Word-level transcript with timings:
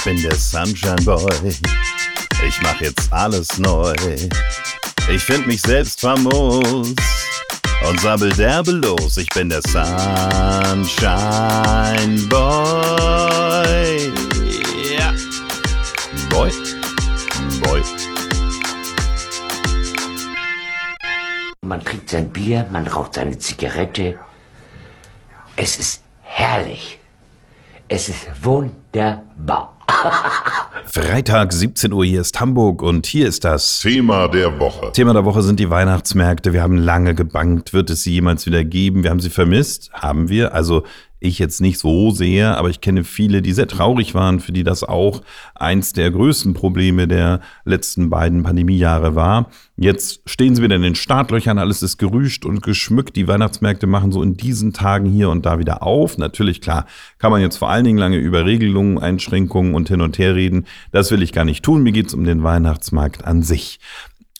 Ich 0.00 0.04
bin 0.06 0.22
der 0.22 0.34
Sunshine 0.34 0.96
Boy. 1.04 1.54
Ich 2.48 2.62
mach 2.62 2.80
jetzt 2.80 3.12
alles 3.12 3.58
neu. 3.58 3.94
Ich 5.10 5.22
find 5.22 5.46
mich 5.46 5.60
selbst 5.60 6.00
famos 6.00 6.94
und 7.86 8.00
sabbel 8.00 8.32
derbe 8.32 8.70
los. 8.70 9.18
Ich 9.18 9.28
bin 9.28 9.50
der 9.50 9.60
Sunshine 9.60 10.96
Boy. 12.30 14.10
Ja. 14.98 15.12
Boy. 16.30 16.50
Boy. 17.60 17.82
Man 21.60 21.84
trinkt 21.84 22.08
sein 22.08 22.30
Bier, 22.30 22.66
man 22.72 22.86
raucht 22.86 23.16
seine 23.16 23.36
Zigarette. 23.36 24.18
Es 25.56 25.78
ist 25.78 26.02
herrlich. 26.22 26.98
Es 27.86 28.08
ist 28.08 28.28
wunderbar. 28.42 29.76
Freitag 30.86 31.52
17 31.52 31.92
Uhr, 31.92 32.04
hier 32.04 32.20
ist 32.20 32.40
Hamburg 32.40 32.82
und 32.82 33.06
hier 33.06 33.28
ist 33.28 33.44
das 33.44 33.80
Thema 33.80 34.28
der 34.28 34.58
Woche. 34.58 34.92
Thema 34.92 35.12
der 35.12 35.24
Woche 35.24 35.42
sind 35.42 35.60
die 35.60 35.70
Weihnachtsmärkte. 35.70 36.52
Wir 36.52 36.62
haben 36.62 36.76
lange 36.76 37.14
gebankt, 37.14 37.72
wird 37.72 37.90
es 37.90 38.02
sie 38.02 38.12
jemals 38.12 38.46
wieder 38.46 38.64
geben? 38.64 39.02
Wir 39.02 39.10
haben 39.10 39.20
sie 39.20 39.30
vermisst, 39.30 39.92
haben 39.92 40.28
wir. 40.28 40.54
Also 40.54 40.84
ich 41.20 41.38
jetzt 41.38 41.60
nicht 41.60 41.78
so 41.78 42.10
sehr, 42.10 42.56
aber 42.56 42.70
ich 42.70 42.80
kenne 42.80 43.04
viele, 43.04 43.42
die 43.42 43.52
sehr 43.52 43.68
traurig 43.68 44.14
waren, 44.14 44.40
für 44.40 44.52
die 44.52 44.64
das 44.64 44.82
auch 44.82 45.22
eins 45.54 45.92
der 45.92 46.10
größten 46.10 46.54
Probleme 46.54 47.06
der 47.06 47.40
letzten 47.64 48.08
beiden 48.08 48.42
Pandemiejahre 48.42 49.14
war. 49.14 49.50
Jetzt 49.76 50.22
stehen 50.26 50.56
sie 50.56 50.62
wieder 50.62 50.76
in 50.76 50.82
den 50.82 50.94
Startlöchern, 50.94 51.58
alles 51.58 51.82
ist 51.82 51.98
gerüscht 51.98 52.46
und 52.46 52.62
geschmückt. 52.62 53.16
Die 53.16 53.28
Weihnachtsmärkte 53.28 53.86
machen 53.86 54.12
so 54.12 54.22
in 54.22 54.36
diesen 54.36 54.72
Tagen 54.72 55.06
hier 55.06 55.28
und 55.28 55.44
da 55.44 55.58
wieder 55.58 55.82
auf. 55.82 56.16
Natürlich, 56.16 56.62
klar, 56.62 56.86
kann 57.18 57.30
man 57.30 57.42
jetzt 57.42 57.58
vor 57.58 57.68
allen 57.68 57.84
Dingen 57.84 57.98
lange 57.98 58.16
über 58.16 58.46
Regelungen, 58.46 58.98
Einschränkungen 58.98 59.74
und 59.74 59.88
hin 59.88 60.00
und 60.00 60.18
her 60.18 60.34
reden. 60.34 60.66
Das 60.90 61.10
will 61.10 61.22
ich 61.22 61.32
gar 61.32 61.44
nicht 61.44 61.62
tun. 61.62 61.82
Mir 61.82 61.92
geht's 61.92 62.14
um 62.14 62.24
den 62.24 62.42
Weihnachtsmarkt 62.42 63.24
an 63.26 63.42
sich. 63.42 63.78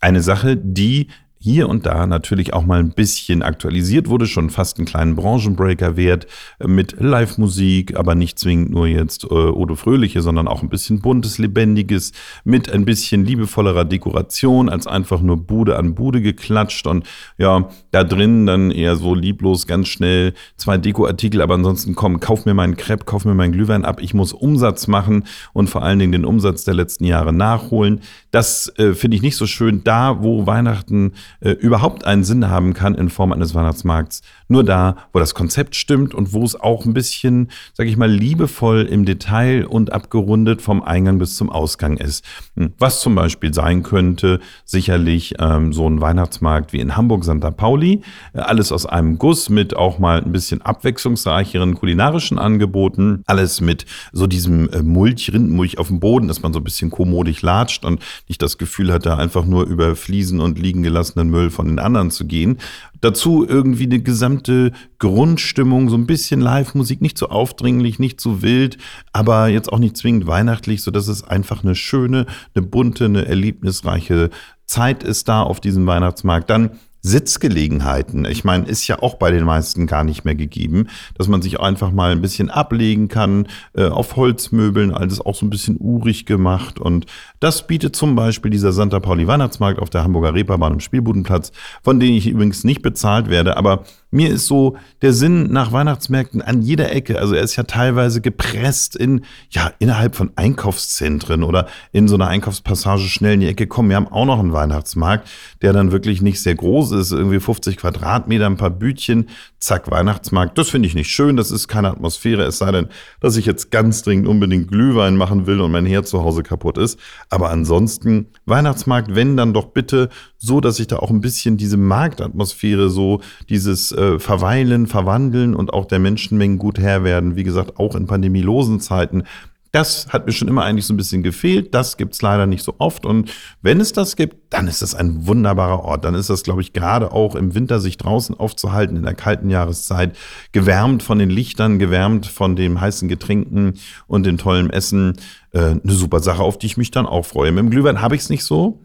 Eine 0.00 0.22
Sache, 0.22 0.56
die 0.56 1.08
hier 1.42 1.70
und 1.70 1.86
da 1.86 2.06
natürlich 2.06 2.52
auch 2.52 2.66
mal 2.66 2.80
ein 2.80 2.91
bisschen 2.91 3.42
aktualisiert 3.42 4.10
wurde, 4.10 4.27
schon 4.27 4.50
fast 4.50 4.77
einen 4.78 4.86
kleinen 4.86 5.16
Branchenbreaker 5.16 5.96
wert 5.96 6.27
äh, 6.58 6.66
mit 6.69 7.00
Live-Musik, 7.00 7.96
aber 7.98 8.14
nicht 8.14 8.38
zwingend 8.38 8.70
nur 8.70 8.86
jetzt 8.86 9.24
äh, 9.24 9.28
Odo 9.28 9.74
Fröhliche, 9.74 10.20
sondern 10.20 10.46
auch 10.48 10.62
ein 10.62 10.68
bisschen 10.68 11.00
buntes, 11.00 11.38
lebendiges, 11.38 12.12
mit 12.44 12.70
ein 12.70 12.84
bisschen 12.84 13.24
liebevollerer 13.24 13.86
Dekoration 13.86 14.68
als 14.68 14.86
einfach 14.86 15.22
nur 15.22 15.38
Bude 15.38 15.78
an 15.78 15.94
Bude 15.94 16.20
geklatscht 16.20 16.86
und 16.86 17.06
ja, 17.38 17.70
da 17.91 18.05
drin 18.05 18.44
dann 18.44 18.70
eher 18.70 18.96
so 18.96 19.14
lieblos 19.14 19.66
ganz 19.66 19.88
schnell 19.88 20.34
zwei 20.56 20.77
Dekoartikel, 20.77 21.41
aber 21.41 21.55
ansonsten 21.55 21.94
komm, 21.94 22.20
kauf 22.20 22.44
mir 22.44 22.52
meinen 22.52 22.77
Crepe, 22.77 23.06
kauf 23.06 23.24
mir 23.24 23.34
meinen 23.34 23.52
Glühwein 23.52 23.86
ab, 23.86 24.02
ich 24.02 24.12
muss 24.12 24.34
Umsatz 24.34 24.88
machen 24.88 25.24
und 25.55 25.70
vor 25.70 25.83
allen 25.83 26.00
Dingen 26.00 26.12
den 26.12 26.27
Umsatz 26.27 26.64
der 26.64 26.74
letzten 26.74 27.06
Jahre 27.06 27.33
nachholen. 27.33 28.02
Das 28.31 28.73
äh, 28.78 28.95
finde 28.95 29.17
ich 29.17 29.23
nicht 29.23 29.36
so 29.36 29.47
schön. 29.47 29.83
Da, 29.83 30.23
wo 30.23 30.47
Weihnachten 30.47 31.12
äh, 31.41 31.50
überhaupt 31.50 32.05
einen 32.05 32.25
Sinn 32.25 32.48
haben 32.48 32.75
kann 32.75 32.95
in 32.95 33.11
Form 33.11 33.33
eines 33.33 33.55
Weihnachtsmarkts, 33.55 34.23
nur 34.48 34.64
da, 34.64 34.97
wo 35.12 35.19
das 35.19 35.34
Konzept 35.34 35.75
stimmt 35.75 36.14
und 36.14 36.33
wo 36.33 36.45
es 36.45 36.58
auch 36.58 36.84
ein 36.84 36.95
bisschen, 36.95 37.51
sag 37.75 37.86
ich 37.86 37.97
mal, 37.97 38.11
liebevoll 38.11 38.83
im 38.83 39.05
Detail 39.05 39.67
und 39.67 39.92
abgerundet 39.92 40.62
vom 40.62 40.83
Eingang 40.83 41.19
bis 41.19 41.36
zum 41.36 41.51
Ausgang 41.51 41.97
ist. 41.97 42.25
Hm, 42.56 42.73
was 42.78 43.01
zum 43.01 43.14
Beispiel 43.14 43.53
sein 43.53 43.83
könnte, 43.83 44.41
sicherlich 44.64 45.34
ähm, 45.39 45.73
so 45.73 45.89
ein 45.89 46.01
Weihnachtsmarkt 46.01 46.73
wie 46.73 46.81
in 46.81 46.97
Hamburg 46.97 47.25
Santa 47.25 47.51
Pauli. 47.51 48.03
Äh, 48.33 48.41
alles 48.41 48.70
aus 48.70 48.86
einem 48.86 49.19
Guss 49.19 49.48
mit 49.48 49.77
auch 49.77 49.98
mal 49.98 50.23
ein 50.23 50.33
bisschen 50.33 50.62
abwechslungsreicheren 50.62 51.75
kulinarischen 51.75 52.39
Angeboten. 52.39 53.23
Alles 53.27 53.61
mit 53.61 53.86
so 54.13 54.27
diesem 54.27 54.69
äh, 54.70 54.83
Mulch, 54.83 55.33
Rindenmulch 55.33 55.79
auf 55.79 55.89
dem 55.89 55.98
Boden, 55.98 56.29
dass 56.29 56.42
man 56.42 56.52
so 56.52 56.61
ein 56.61 56.64
bisschen 56.64 56.90
komodig 56.90 57.42
latscht 57.42 57.85
und 57.85 58.01
nicht 58.30 58.41
das 58.41 58.57
Gefühl 58.57 58.92
hat, 58.92 59.05
da 59.05 59.17
einfach 59.17 59.45
nur 59.45 59.67
über 59.67 59.95
Fliesen 59.95 60.41
und 60.41 60.58
liegen 60.58 60.83
gelassenen 60.83 61.29
Müll 61.29 61.51
von 61.51 61.67
den 61.67 61.79
anderen 61.79 62.11
zu 62.11 62.27
gehen. 62.27 62.58
Dazu 63.01 63.45
irgendwie 63.46 63.85
eine 63.85 64.01
gesamte 64.01 64.73
Grundstimmung, 64.98 65.91
so 65.91 65.96
ein 65.96 66.07
bisschen 66.07 66.40
Live-Musik, 66.40 67.02
nicht 67.02 67.19
so 67.19 67.29
aufdringlich, 67.29 67.98
nicht 67.98 68.20
so 68.20 68.40
wild, 68.40 68.79
aber 69.13 69.48
jetzt 69.48 69.73
auch 69.73 69.79
nicht 69.79 69.96
zwingend 69.96 70.27
weihnachtlich, 70.27 70.83
so 70.83 70.90
dass 70.90 71.08
es 71.08 71.24
einfach 71.24 71.63
eine 71.63 71.74
schöne, 71.74 72.27
eine 72.55 72.64
bunte, 72.64 73.05
eine 73.07 73.27
erlebnisreiche 73.27 74.30
Zeit 74.64 75.02
ist 75.02 75.29
da 75.29 75.42
auf 75.42 75.61
diesem 75.61 75.86
Weihnachtsmarkt. 75.86 76.48
Dann 76.48 76.79
Sitzgelegenheiten. 77.02 78.24
Ich 78.24 78.44
meine, 78.44 78.66
ist 78.66 78.86
ja 78.86 79.00
auch 79.00 79.14
bei 79.14 79.30
den 79.30 79.44
meisten 79.44 79.86
gar 79.86 80.05
nicht 80.05 80.24
mehr 80.24 80.34
gegeben, 80.34 80.88
dass 81.16 81.28
man 81.28 81.42
sich 81.42 81.61
einfach 81.61 81.92
mal 81.92 82.12
ein 82.12 82.20
bisschen 82.20 82.50
ablegen 82.50 83.08
kann 83.08 83.46
äh, 83.74 83.86
auf 83.86 84.16
Holzmöbeln, 84.16 84.92
alles 84.92 85.20
auch 85.20 85.34
so 85.34 85.46
ein 85.46 85.50
bisschen 85.50 85.77
urig 85.78 86.27
gemacht. 86.27 86.78
Und 86.78 87.06
das 87.40 87.66
bietet 87.66 87.96
zum 87.96 88.14
Beispiel 88.14 88.50
dieser 88.50 88.72
Santa 88.72 89.00
Pauli 89.00 89.27
Weihnachtsmarkt 89.27 89.80
auf 89.80 89.90
der 89.90 90.05
Hamburger 90.05 90.34
Reeperbahn 90.34 90.74
im 90.74 90.80
Spielbudenplatz, 90.80 91.52
von 91.83 92.00
dem 92.00 92.14
ich 92.14 92.27
übrigens 92.27 92.64
nicht 92.64 92.83
bezahlt 92.83 93.30
werde, 93.30 93.56
aber 93.56 93.84
mir 94.10 94.28
ist 94.30 94.46
so 94.46 94.76
der 95.02 95.12
Sinn 95.12 95.52
nach 95.52 95.72
Weihnachtsmärkten 95.72 96.42
an 96.42 96.62
jeder 96.62 96.92
Ecke. 96.92 97.18
Also 97.18 97.34
er 97.34 97.42
ist 97.42 97.56
ja 97.56 97.62
teilweise 97.62 98.20
gepresst 98.20 98.96
in, 98.96 99.24
ja, 99.50 99.72
innerhalb 99.78 100.16
von 100.16 100.30
Einkaufszentren 100.36 101.42
oder 101.42 101.66
in 101.92 102.08
so 102.08 102.16
einer 102.16 102.26
Einkaufspassage 102.26 103.02
schnell 103.02 103.34
in 103.34 103.40
die 103.40 103.48
Ecke 103.48 103.66
kommen. 103.66 103.88
Wir 103.88 103.96
haben 103.96 104.08
auch 104.08 104.24
noch 104.24 104.40
einen 104.40 104.52
Weihnachtsmarkt, 104.52 105.28
der 105.62 105.72
dann 105.72 105.92
wirklich 105.92 106.22
nicht 106.22 106.42
sehr 106.42 106.54
groß 106.54 106.92
ist, 106.92 107.12
irgendwie 107.12 107.40
50 107.40 107.76
Quadratmeter, 107.76 108.46
ein 108.46 108.56
paar 108.56 108.70
Bütchen, 108.70 109.28
zack, 109.60 109.90
Weihnachtsmarkt. 109.90 110.58
Das 110.58 110.70
finde 110.70 110.88
ich 110.88 110.94
nicht 110.94 111.10
schön. 111.10 111.36
Das 111.36 111.50
ist 111.50 111.68
keine 111.68 111.90
Atmosphäre, 111.90 112.42
es 112.42 112.58
sei 112.58 112.72
denn, 112.72 112.88
dass 113.20 113.36
ich 113.36 113.46
jetzt 113.46 113.70
ganz 113.70 114.02
dringend 114.02 114.27
unbedingt 114.27 114.68
Glühwein 114.68 115.16
machen 115.16 115.46
will 115.46 115.60
und 115.60 115.70
mein 115.70 115.86
Herd 115.86 116.08
zu 116.08 116.22
Hause 116.22 116.42
kaputt 116.42 116.78
ist. 116.78 116.98
Aber 117.28 117.50
ansonsten 117.50 118.27
Weihnachtsmarkt, 118.46 119.14
wenn 119.14 119.36
dann 119.36 119.52
doch 119.52 119.66
bitte 119.66 120.08
so, 120.42 120.61
dass 120.61 120.80
ich 120.80 120.86
da 120.86 120.96
auch 120.96 121.11
ein 121.11 121.20
bisschen 121.20 121.58
diese 121.58 121.77
Marktatmosphäre, 121.77 122.89
so 122.89 123.20
dieses 123.48 123.92
äh, 123.92 124.18
Verweilen, 124.18 124.86
Verwandeln 124.86 125.55
und 125.55 125.73
auch 125.73 125.84
der 125.84 125.98
Menschenmengen 125.98 126.58
gut 126.58 126.78
Herr 126.78 127.05
werden, 127.05 127.36
wie 127.36 127.45
gesagt, 127.45 127.78
auch 127.78 127.95
in 127.95 128.06
pandemielosen 128.06 128.81
Zeiten, 128.81 129.25
das 129.73 130.08
hat 130.08 130.26
mir 130.26 130.32
schon 130.32 130.49
immer 130.49 130.64
eigentlich 130.64 130.87
so 130.87 130.94
ein 130.94 130.96
bisschen 130.96 131.23
gefehlt. 131.23 131.75
Das 131.75 131.96
gibt's 131.96 132.23
leider 132.23 132.46
nicht 132.46 132.64
so 132.64 132.75
oft. 132.78 133.06
Und 133.06 133.32
wenn 133.62 133.81
es 133.81 133.93
das 133.93 134.17
gibt, 134.17 134.52
dann 134.52 134.67
ist 134.67 134.82
das 134.82 134.96
ein 134.96 135.26
wunderbarer 135.26 135.84
Ort. 135.84 136.05
Dann 136.05 136.14
ist 136.14 136.28
das, 136.28 136.43
glaube 136.43 136.61
ich, 136.61 136.72
gerade 136.72 137.12
auch 137.12 137.37
im 137.37 137.55
Winter 137.55 137.78
sich 137.78 137.96
draußen 137.96 138.34
aufzuhalten, 138.34 138.96
in 138.96 139.05
der 139.05 139.14
kalten 139.14 139.49
Jahreszeit, 139.49 140.17
gewärmt 140.50 141.05
von 141.05 141.20
den 141.20 141.31
Lichtern, 141.31 141.78
gewärmt 141.78 142.26
von 142.26 142.56
dem 142.56 142.81
heißen 142.81 143.08
Getränken 143.08 143.75
und 144.08 144.26
dem 144.26 144.38
tollen 144.38 144.70
Essen. 144.70 145.17
Äh, 145.52 145.58
eine 145.58 145.93
super 145.93 146.19
Sache, 146.20 146.43
auf 146.43 146.58
die 146.58 146.67
ich 146.67 146.76
mich 146.76 146.90
dann 146.90 147.06
auch 147.06 147.25
freue. 147.25 147.52
Mit 147.52 147.64
dem 147.64 147.70
Glühwein 147.70 148.00
habe 148.00 148.17
ich 148.17 148.22
es 148.22 148.31
nicht 148.31 148.44
so. 148.44 148.81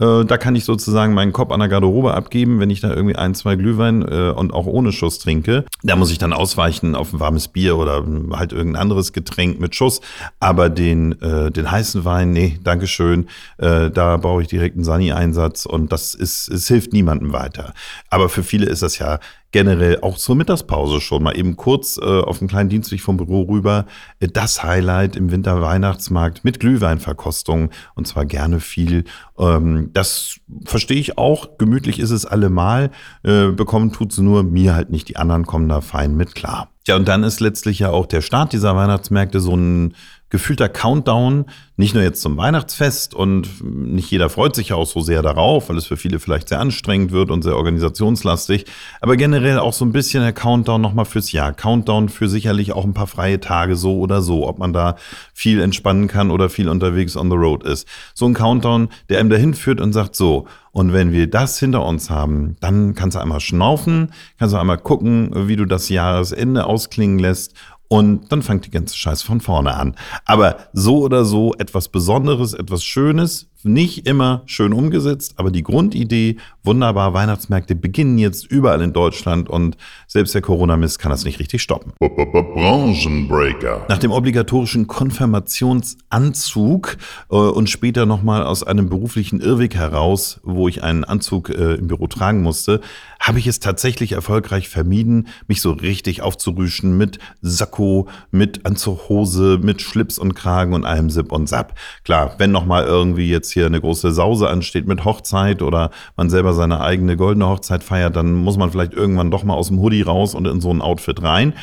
Äh, 0.00 0.24
da 0.24 0.38
kann 0.38 0.54
ich 0.54 0.64
sozusagen 0.64 1.14
meinen 1.14 1.32
Kopf 1.32 1.50
an 1.50 1.60
der 1.60 1.68
Garderobe 1.68 2.14
abgeben, 2.14 2.60
wenn 2.60 2.70
ich 2.70 2.80
da 2.80 2.94
irgendwie 2.94 3.16
ein, 3.16 3.34
zwei 3.34 3.56
Glühwein 3.56 4.02
äh, 4.02 4.30
und 4.30 4.52
auch 4.52 4.66
ohne 4.66 4.92
Schuss 4.92 5.18
trinke. 5.18 5.64
Da 5.82 5.96
muss 5.96 6.12
ich 6.12 6.18
dann 6.18 6.32
ausweichen 6.32 6.94
auf 6.94 7.12
ein 7.12 7.20
warmes 7.20 7.48
Bier 7.48 7.76
oder 7.76 8.04
halt 8.32 8.52
irgendein 8.52 8.82
anderes 8.82 9.12
Getränk 9.12 9.60
mit 9.60 9.74
Schuss. 9.74 10.00
Aber 10.38 10.70
den, 10.70 11.20
äh, 11.20 11.50
den 11.50 11.70
heißen 11.70 12.04
Wein, 12.04 12.32
nee, 12.32 12.58
Dankeschön. 12.62 13.28
Äh, 13.58 13.90
da 13.90 14.16
brauche 14.16 14.42
ich 14.42 14.48
direkt 14.48 14.76
einen 14.76 14.84
Sani-Einsatz 14.84 15.66
und 15.66 15.92
das 15.92 16.14
ist, 16.14 16.48
es 16.48 16.68
hilft 16.68 16.92
niemandem 16.92 17.32
weiter. 17.32 17.74
Aber 18.10 18.28
für 18.28 18.42
viele 18.42 18.66
ist 18.66 18.82
das 18.82 18.98
ja 18.98 19.18
generell 19.50 20.00
auch 20.02 20.16
zur 20.16 20.36
Mittagspause 20.36 21.00
schon 21.00 21.22
mal 21.22 21.36
eben 21.36 21.56
kurz 21.56 21.98
äh, 21.98 22.04
auf 22.04 22.40
einen 22.40 22.48
kleinen 22.48 22.68
Dienstweg 22.68 23.00
vom 23.00 23.16
Büro 23.16 23.42
rüber. 23.42 23.86
Äh, 24.20 24.28
das 24.28 24.62
Highlight 24.62 25.16
im 25.16 25.30
Winterweihnachtsmarkt 25.30 26.44
mit 26.44 26.60
Glühweinverkostung 26.60 27.70
und 27.94 28.06
zwar 28.06 28.26
gerne 28.26 28.60
viel. 28.60 29.04
Ähm, 29.38 29.90
das 29.94 30.38
verstehe 30.64 30.98
ich 30.98 31.16
auch. 31.16 31.56
Gemütlich 31.58 31.98
ist 31.98 32.10
es 32.10 32.26
allemal. 32.26 32.90
Äh, 33.22 33.48
bekommen 33.48 33.92
tut's 33.92 34.18
nur 34.18 34.42
mir 34.42 34.74
halt 34.74 34.90
nicht. 34.90 35.08
Die 35.08 35.16
anderen 35.16 35.46
kommen 35.46 35.68
da 35.68 35.80
fein 35.80 36.16
mit 36.16 36.34
klar. 36.34 36.68
Ja, 36.86 36.96
und 36.96 37.06
dann 37.06 37.22
ist 37.22 37.40
letztlich 37.40 37.80
ja 37.80 37.90
auch 37.90 38.06
der 38.06 38.22
Start 38.22 38.54
dieser 38.54 38.74
Weihnachtsmärkte 38.74 39.40
so 39.40 39.54
ein 39.54 39.94
gefühlter 40.30 40.68
Countdown, 40.68 41.46
nicht 41.76 41.94
nur 41.94 42.02
jetzt 42.02 42.20
zum 42.20 42.36
Weihnachtsfest 42.36 43.14
und 43.14 43.48
nicht 43.62 44.10
jeder 44.10 44.28
freut 44.28 44.54
sich 44.54 44.70
ja 44.70 44.76
auch 44.76 44.86
so 44.86 45.00
sehr 45.00 45.22
darauf, 45.22 45.68
weil 45.68 45.76
es 45.76 45.86
für 45.86 45.96
viele 45.96 46.18
vielleicht 46.18 46.48
sehr 46.48 46.60
anstrengend 46.60 47.12
wird 47.12 47.30
und 47.30 47.42
sehr 47.42 47.56
organisationslastig, 47.56 48.66
aber 49.00 49.16
generell 49.16 49.58
auch 49.58 49.72
so 49.72 49.84
ein 49.84 49.92
bisschen 49.92 50.22
der 50.22 50.32
Countdown 50.32 50.80
nochmal 50.80 51.04
fürs 51.04 51.32
Jahr. 51.32 51.52
Countdown 51.52 52.08
für 52.08 52.28
sicherlich 52.28 52.72
auch 52.72 52.84
ein 52.84 52.94
paar 52.94 53.06
freie 53.06 53.40
Tage 53.40 53.76
so 53.76 53.98
oder 53.98 54.20
so, 54.20 54.46
ob 54.46 54.58
man 54.58 54.72
da 54.72 54.96
viel 55.32 55.60
entspannen 55.60 56.08
kann 56.08 56.30
oder 56.30 56.50
viel 56.50 56.68
unterwegs 56.68 57.16
on 57.16 57.30
the 57.30 57.36
road 57.36 57.62
ist. 57.62 57.88
So 58.14 58.26
ein 58.26 58.34
Countdown, 58.34 58.88
der 59.08 59.20
einem 59.20 59.30
dahin 59.30 59.54
führt 59.54 59.80
und 59.80 59.92
sagt 59.92 60.16
so, 60.16 60.46
und 60.72 60.92
wenn 60.92 61.12
wir 61.12 61.28
das 61.28 61.58
hinter 61.58 61.84
uns 61.84 62.10
haben, 62.10 62.56
dann 62.60 62.94
kannst 62.94 63.16
du 63.16 63.20
einmal 63.20 63.40
schnaufen, 63.40 64.12
kannst 64.38 64.54
du 64.54 64.58
einmal 64.58 64.78
gucken, 64.78 65.48
wie 65.48 65.56
du 65.56 65.64
das 65.64 65.88
Jahresende 65.88 66.66
ausklingen 66.66 67.18
lässt 67.18 67.54
und 67.88 68.30
dann 68.30 68.42
fängt 68.42 68.66
die 68.66 68.70
ganze 68.70 68.96
Scheiße 68.96 69.24
von 69.24 69.40
vorne 69.40 69.74
an. 69.74 69.96
Aber 70.24 70.56
so 70.72 70.98
oder 70.98 71.24
so 71.24 71.54
etwas 71.54 71.88
Besonderes, 71.88 72.52
etwas 72.52 72.84
Schönes 72.84 73.48
Nicht 73.64 74.06
immer 74.06 74.42
schön 74.46 74.72
umgesetzt, 74.72 75.34
aber 75.36 75.50
die 75.50 75.64
Grundidee, 75.64 76.36
wunderbar, 76.62 77.12
Weihnachtsmärkte 77.12 77.74
beginnen 77.74 78.16
jetzt 78.16 78.46
überall 78.46 78.80
in 78.82 78.92
Deutschland 78.92 79.48
und 79.48 79.76
selbst 80.06 80.32
der 80.32 80.42
Corona-Mist 80.42 81.00
kann 81.00 81.10
das 81.10 81.24
nicht 81.24 81.40
richtig 81.40 81.62
stoppen. 81.62 81.92
Branchenbreaker. 81.98 83.84
Nach 83.88 83.98
dem 83.98 84.12
obligatorischen 84.12 84.86
Konfirmationsanzug 84.86 86.98
äh, 87.30 87.34
und 87.34 87.68
später 87.68 88.06
nochmal 88.06 88.44
aus 88.44 88.62
einem 88.62 88.88
beruflichen 88.88 89.40
Irrweg 89.40 89.74
heraus, 89.74 90.38
wo 90.44 90.68
ich 90.68 90.84
einen 90.84 91.02
Anzug 91.02 91.50
äh, 91.50 91.74
im 91.74 91.88
Büro 91.88 92.06
tragen 92.06 92.42
musste, 92.42 92.80
habe 93.18 93.40
ich 93.40 93.48
es 93.48 93.58
tatsächlich 93.58 94.12
erfolgreich 94.12 94.68
vermieden, 94.68 95.26
mich 95.48 95.60
so 95.60 95.72
richtig 95.72 96.22
aufzurüschen 96.22 96.96
mit 96.96 97.18
Sakko, 97.40 98.06
mit 98.30 98.64
Anzughose, 98.64 99.58
mit 99.60 99.82
Schlips 99.82 100.16
und 100.18 100.34
Kragen 100.34 100.74
und 100.74 100.84
allem 100.84 101.10
Zip 101.10 101.32
und 101.32 101.48
Zap. 101.48 101.74
Klar, 102.04 102.36
wenn 102.38 102.52
nochmal 102.52 102.84
irgendwie 102.84 103.28
jetzt 103.28 103.47
jetzt 103.48 103.52
hier 103.54 103.66
eine 103.66 103.80
große 103.80 104.12
Sause 104.12 104.48
ansteht 104.48 104.86
mit 104.86 105.04
Hochzeit 105.04 105.62
oder 105.62 105.90
man 106.16 106.30
selber 106.30 106.52
seine 106.52 106.80
eigene 106.80 107.16
goldene 107.16 107.48
Hochzeit 107.48 107.82
feiert, 107.82 108.16
dann 108.16 108.34
muss 108.34 108.58
man 108.58 108.70
vielleicht 108.70 108.92
irgendwann 108.92 109.30
doch 109.30 109.44
mal 109.44 109.54
aus 109.54 109.68
dem 109.68 109.80
Hoodie 109.80 110.02
raus 110.02 110.34
und 110.34 110.46
in 110.46 110.60
so 110.60 110.70
ein 110.70 110.82
Outfit 110.82 111.22
rein. 111.22 111.54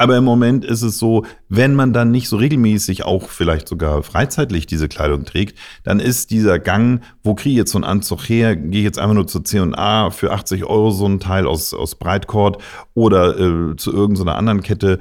Aber 0.00 0.16
im 0.16 0.24
Moment 0.24 0.64
ist 0.64 0.80
es 0.80 0.96
so, 0.96 1.26
wenn 1.50 1.74
man 1.74 1.92
dann 1.92 2.10
nicht 2.10 2.30
so 2.30 2.38
regelmäßig 2.38 3.04
auch 3.04 3.28
vielleicht 3.28 3.68
sogar 3.68 4.02
freizeitlich 4.02 4.64
diese 4.64 4.88
Kleidung 4.88 5.26
trägt, 5.26 5.58
dann 5.84 6.00
ist 6.00 6.30
dieser 6.30 6.58
Gang, 6.58 7.02
wo 7.22 7.34
kriege 7.34 7.50
ich 7.50 7.56
jetzt 7.58 7.72
so 7.72 7.76
einen 7.76 7.84
Anzug 7.84 8.22
her, 8.22 8.56
gehe 8.56 8.80
ich 8.80 8.86
jetzt 8.86 8.98
einfach 8.98 9.12
nur 9.14 9.26
zur 9.26 9.44
C&A 9.44 10.08
für 10.08 10.32
80 10.32 10.64
Euro 10.64 10.90
so 10.90 11.06
ein 11.06 11.20
Teil 11.20 11.46
aus, 11.46 11.74
aus 11.74 11.96
Breitcord 11.96 12.62
oder 12.94 13.38
äh, 13.38 13.76
zu 13.76 13.92
irgendeiner 13.92 14.36
anderen 14.36 14.62
Kette, 14.62 15.00